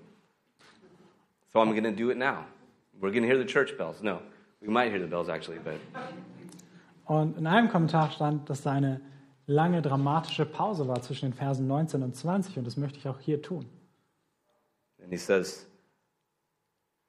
[1.57, 2.45] So I'm going to do it now.
[3.01, 4.03] We're going to hear the church bells.
[4.03, 4.21] No,
[4.61, 5.81] we might hear the bells actually, but
[7.07, 9.01] Und in einem Kommentar stand, dass da eine
[9.47, 13.19] lange dramatische Pause war zwischen den Versen 19 und 20 und das möchte ich auch
[13.21, 13.65] hier tun.
[15.03, 15.65] And he says,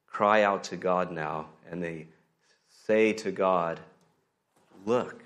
[0.05, 1.47] Cry out to God now.
[1.69, 2.07] And they
[2.69, 3.81] say to God,
[4.85, 5.25] Look,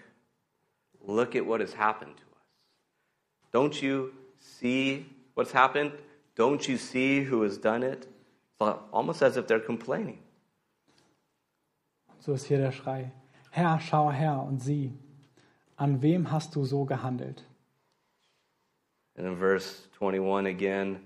[1.05, 3.53] look at what has happened to us.
[3.53, 5.05] Don't you see
[5.35, 5.91] what's happened?
[6.35, 8.07] Don't you see who has done it?
[8.61, 10.19] Almost as if they're complaining.
[12.19, 13.11] So ist hier der Schrei.
[13.49, 14.93] Herr, schau her und sieh,
[15.75, 17.43] an wem hast du so gehandelt?
[19.17, 20.99] And in verse 21 again,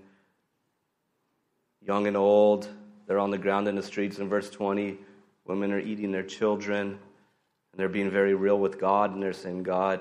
[1.80, 2.68] young and old,
[3.06, 4.18] they're on the ground in the streets.
[4.18, 4.98] In verse 20,
[5.44, 9.62] women are eating their children, and they're being very real with God, and they're saying,
[9.62, 10.00] God,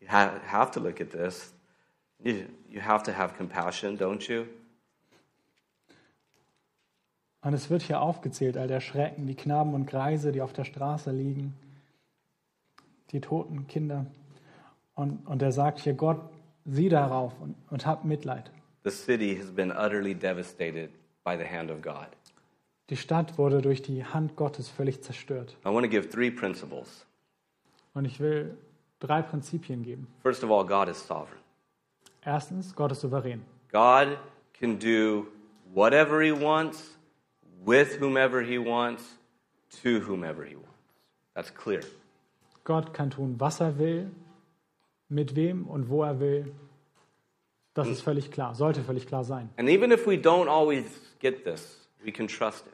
[0.00, 1.52] you have to look at this.
[2.22, 4.48] You, you have to have compassion, don't you?
[7.44, 10.64] Und es wird hier aufgezählt, all der Schrecken, die Knaben und Greise, die auf der
[10.64, 11.54] Straße liegen,
[13.10, 14.06] die toten Kinder.
[14.94, 16.20] Und, und er sagt hier, Gott,
[16.64, 18.50] sieh darauf und, und hab Mitleid.
[18.84, 20.90] The city has been utterly devastated
[21.22, 22.08] by the hand of God.
[22.90, 25.56] Die Stadt wurde durch die Hand Gottes völlig zerstört.
[25.64, 27.06] I want to give three principles.
[27.92, 28.56] Und ich will
[29.00, 30.06] drei Prinzipien geben.
[30.22, 31.40] First of all, God is sovereign.
[32.24, 33.42] Erstens, Gott ist souverän.
[33.70, 34.18] God
[34.58, 35.26] can do
[35.74, 36.98] whatever He wants,
[37.64, 39.02] with whomever He wants,
[39.82, 40.70] to whomever He wants.
[41.34, 41.82] That's clear.
[42.64, 44.10] Gott kann tun, was er will,
[45.08, 46.54] mit wem und wo er will.
[47.74, 49.50] Das ist völlig klar, sollte völlig klar sein.
[49.56, 50.84] And even if we don't always
[51.18, 52.72] get this, we can trust it.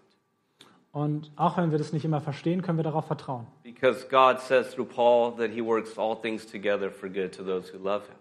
[0.93, 3.47] Und auch wenn wir das nicht immer verstehen, können wir darauf vertrauen.
[3.62, 7.72] Because God says through Paul that He works all things together for good to those
[7.72, 8.16] who love Him.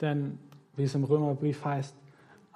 [0.00, 0.38] Denn,
[0.76, 1.94] wie es im Römerbrief heißt,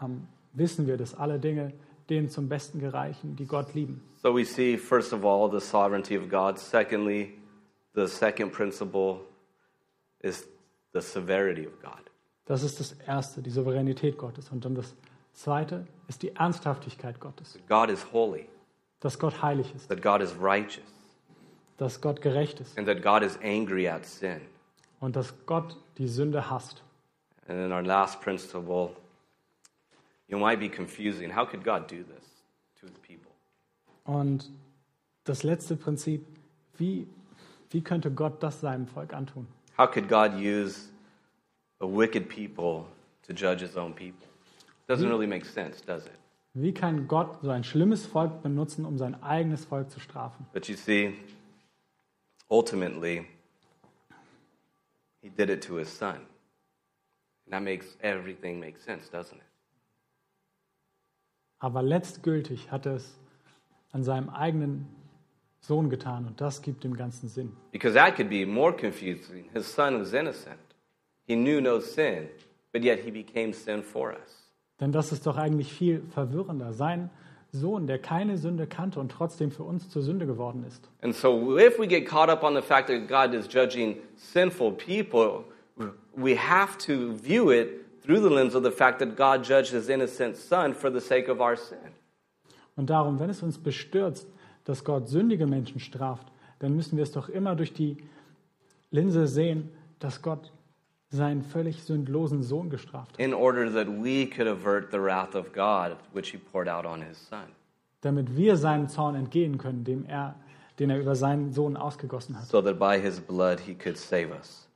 [0.02, 1.72] ähm, wissen wir, dass alle Dinge
[2.10, 4.02] denen zum Besten gereichen, die Gott lieben.
[4.22, 6.58] So we see, first of all, the sovereignty of God.
[6.58, 7.34] Secondly,
[7.94, 9.20] the second principle
[10.20, 10.46] is
[10.92, 12.00] the severity of God.
[12.46, 14.50] Das ist das Erste, die Souveränität Gottes.
[14.50, 14.94] Und dann das
[15.32, 18.46] Zweite ist die Ernsthaftigkeit Gottes, God is holy,
[19.00, 20.84] dass Gott heilig ist, that God is righteous,
[21.76, 24.40] dass Gott gerecht ist and that God is angry at sin.
[25.00, 26.82] und dass Gott die Sünde hasst.
[27.48, 28.90] And then our last principle,
[30.28, 31.30] you might be confusing.
[31.30, 32.24] How could God do this
[32.80, 33.32] to his people?
[34.04, 34.50] Und
[35.24, 36.26] das letzte Prinzip,
[36.76, 37.06] wie,
[37.70, 39.46] wie könnte Gott das seinem Volk antun?
[39.76, 40.88] How could God use
[41.80, 42.86] a wicked people
[43.26, 44.26] to judge his own people?
[44.86, 46.12] Doesn't really make sense, does it?
[46.52, 50.46] Wie kann Gott so ein schlimmes Volk benutzen, um sein eigenes Volk zu strafen?
[50.52, 51.14] But you see,
[52.48, 53.26] ultimately,
[55.20, 56.20] he did it to his son.
[57.46, 59.53] And that makes everything make sense, doesn't it?
[61.64, 63.18] Aber letztgültig hat er es
[63.90, 64.86] an seinem eigenen
[65.60, 67.56] Sohn getan und das gibt dem Ganzen Sinn.
[67.72, 69.48] Because that could be more confusing.
[69.54, 70.58] His son was innocent.
[71.26, 72.28] He knew no sin,
[72.70, 74.52] but yet he became sin for us.
[74.78, 76.74] Denn das ist doch eigentlich viel verwirrender.
[76.74, 77.08] Sein
[77.50, 80.90] Sohn, der keine Sünde kannte und trotzdem für uns zur Sünde geworden ist.
[81.00, 84.72] And so, if we get caught up on the fact that God is judging sinful
[84.72, 85.44] people,
[86.14, 89.88] we have to view it through the lens of the fact that God judged his
[89.88, 91.78] innocent son for the sake of our sin.
[92.76, 94.26] Und darum, wenn es uns bestürzt,
[94.64, 96.26] dass Gott sündige Menschen straft,
[96.58, 97.96] dann müssen wir es doch immer durch die
[98.90, 100.52] Linse sehen, dass Gott
[101.10, 105.52] seinen völlig sündlosen Sohn gestraft hat, in order that we could avert the wrath of
[105.52, 107.46] God, which he poured out on his son.
[108.00, 110.34] damit wir seinem Zorn entgehen können, dem er,
[110.78, 114.30] den er über seinen Sohn ausgegossen hat, so that by his blood he could save
[114.30, 114.68] us.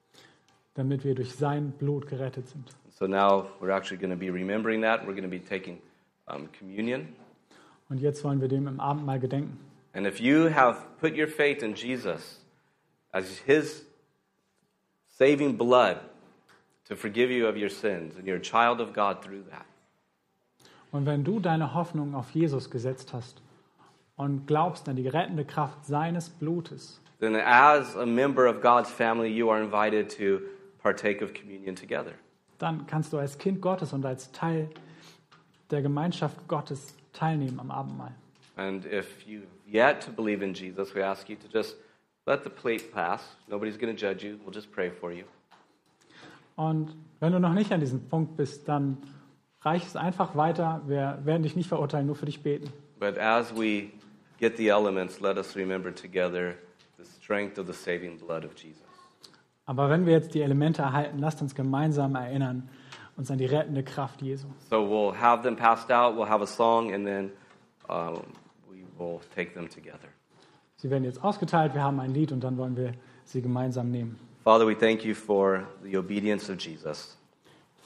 [0.75, 2.71] damit wir durch sein Blut gerettet sind.
[2.99, 5.07] So now we're actually going to be remembering that.
[5.07, 5.79] We're going to be taking
[6.27, 7.15] um, communion.
[7.89, 9.57] Und jetzt wollen wir dem im Abendmahl gedenken.
[9.95, 12.41] And if you have put your faith in Jesus
[13.13, 13.85] as his
[15.17, 16.01] saving blood
[16.89, 19.65] to forgive you of your sins, and you're a child of God through that,
[20.91, 23.41] Und wenn du deine Hoffnung auf Jesus gesetzt hast
[24.17, 29.31] und glaubst an die rettende Kraft seines Blutes, then as a member of God's family,
[29.31, 30.41] you are invited to
[30.83, 32.15] partake of communion together.
[32.59, 34.69] Dann kannst du als Kind Gottes und als Teil
[35.71, 38.15] der Gemeinschaft Gottes teilnehmen am Abendmahl.
[38.57, 41.77] And if you've yet to believe in Jesus, we ask you to just
[42.27, 43.37] let the plate pass.
[43.49, 44.39] Nobody's going to judge you.
[44.45, 45.25] We'll just pray for you.
[46.57, 48.99] Und wenn du noch nicht an diesem Punkt bist, dann
[49.61, 50.83] reich es einfach weiter.
[50.87, 52.73] Wir werden dich nicht verurteilen, nur für dich beten.
[52.99, 53.91] But as we
[54.41, 56.55] get the elements, let us remember together
[56.97, 58.88] the strength of the saving blood of Jesus.
[59.69, 62.71] Aber wenn wir jetzt die Elemente erhalten, lasst uns gemeinsam erinnern,
[63.19, 64.47] uns an die rettende Kraft Jesu.
[64.71, 67.31] So we'll have them passed out, we'll have a song, and then
[67.87, 68.23] um,
[68.71, 70.09] we will take them together.
[70.77, 72.93] Sie werden jetzt ausgeteilt, wir haben ein Lied und dann wollen wir
[73.25, 74.19] sie gemeinsam nehmen.
[74.43, 77.19] Father, we thank you for the obedience of Jesus,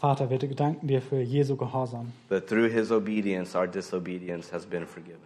[0.01, 4.87] Vater, wir danken dir für Jesu Gehorsam, that through his obedience, our disobedience has been
[4.87, 5.19] forgiven.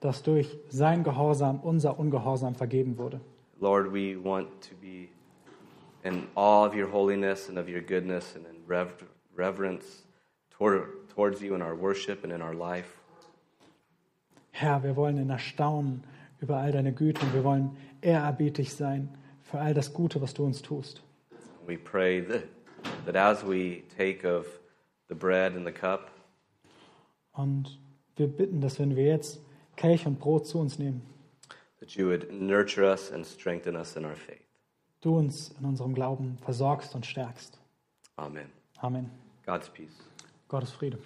[0.00, 3.20] dass durch sein Gehorsam unser Ungehorsam vergeben wurde.
[3.60, 5.06] Lord, we want to be
[6.04, 10.02] in awe of your holiness and of your goodness and in rev- reverence
[10.50, 12.98] toward, towards you in our worship and in our life.
[14.52, 16.02] Herr, wir wollen in Erstaunen
[16.40, 19.08] über all deine Güte und wir wollen ehrerbietig sein
[19.42, 21.02] für all das Gute, was du uns tust.
[21.66, 22.44] We pray that,
[23.06, 24.46] that as we take of
[25.08, 26.10] the bread and the cup,
[27.34, 27.78] Und
[28.16, 29.40] wir bitten, dass wenn wir jetzt
[29.76, 31.00] Kelch und Brot zu uns nehmen,
[31.80, 34.42] that you would nurture us and strengthen us in our faith.
[35.02, 37.60] Du uns in unserem Glauben versorgst und stärkst.
[38.16, 38.50] Amen.
[38.78, 39.10] Amen.
[39.44, 39.98] God's peace.
[40.48, 40.98] Gottes Friede.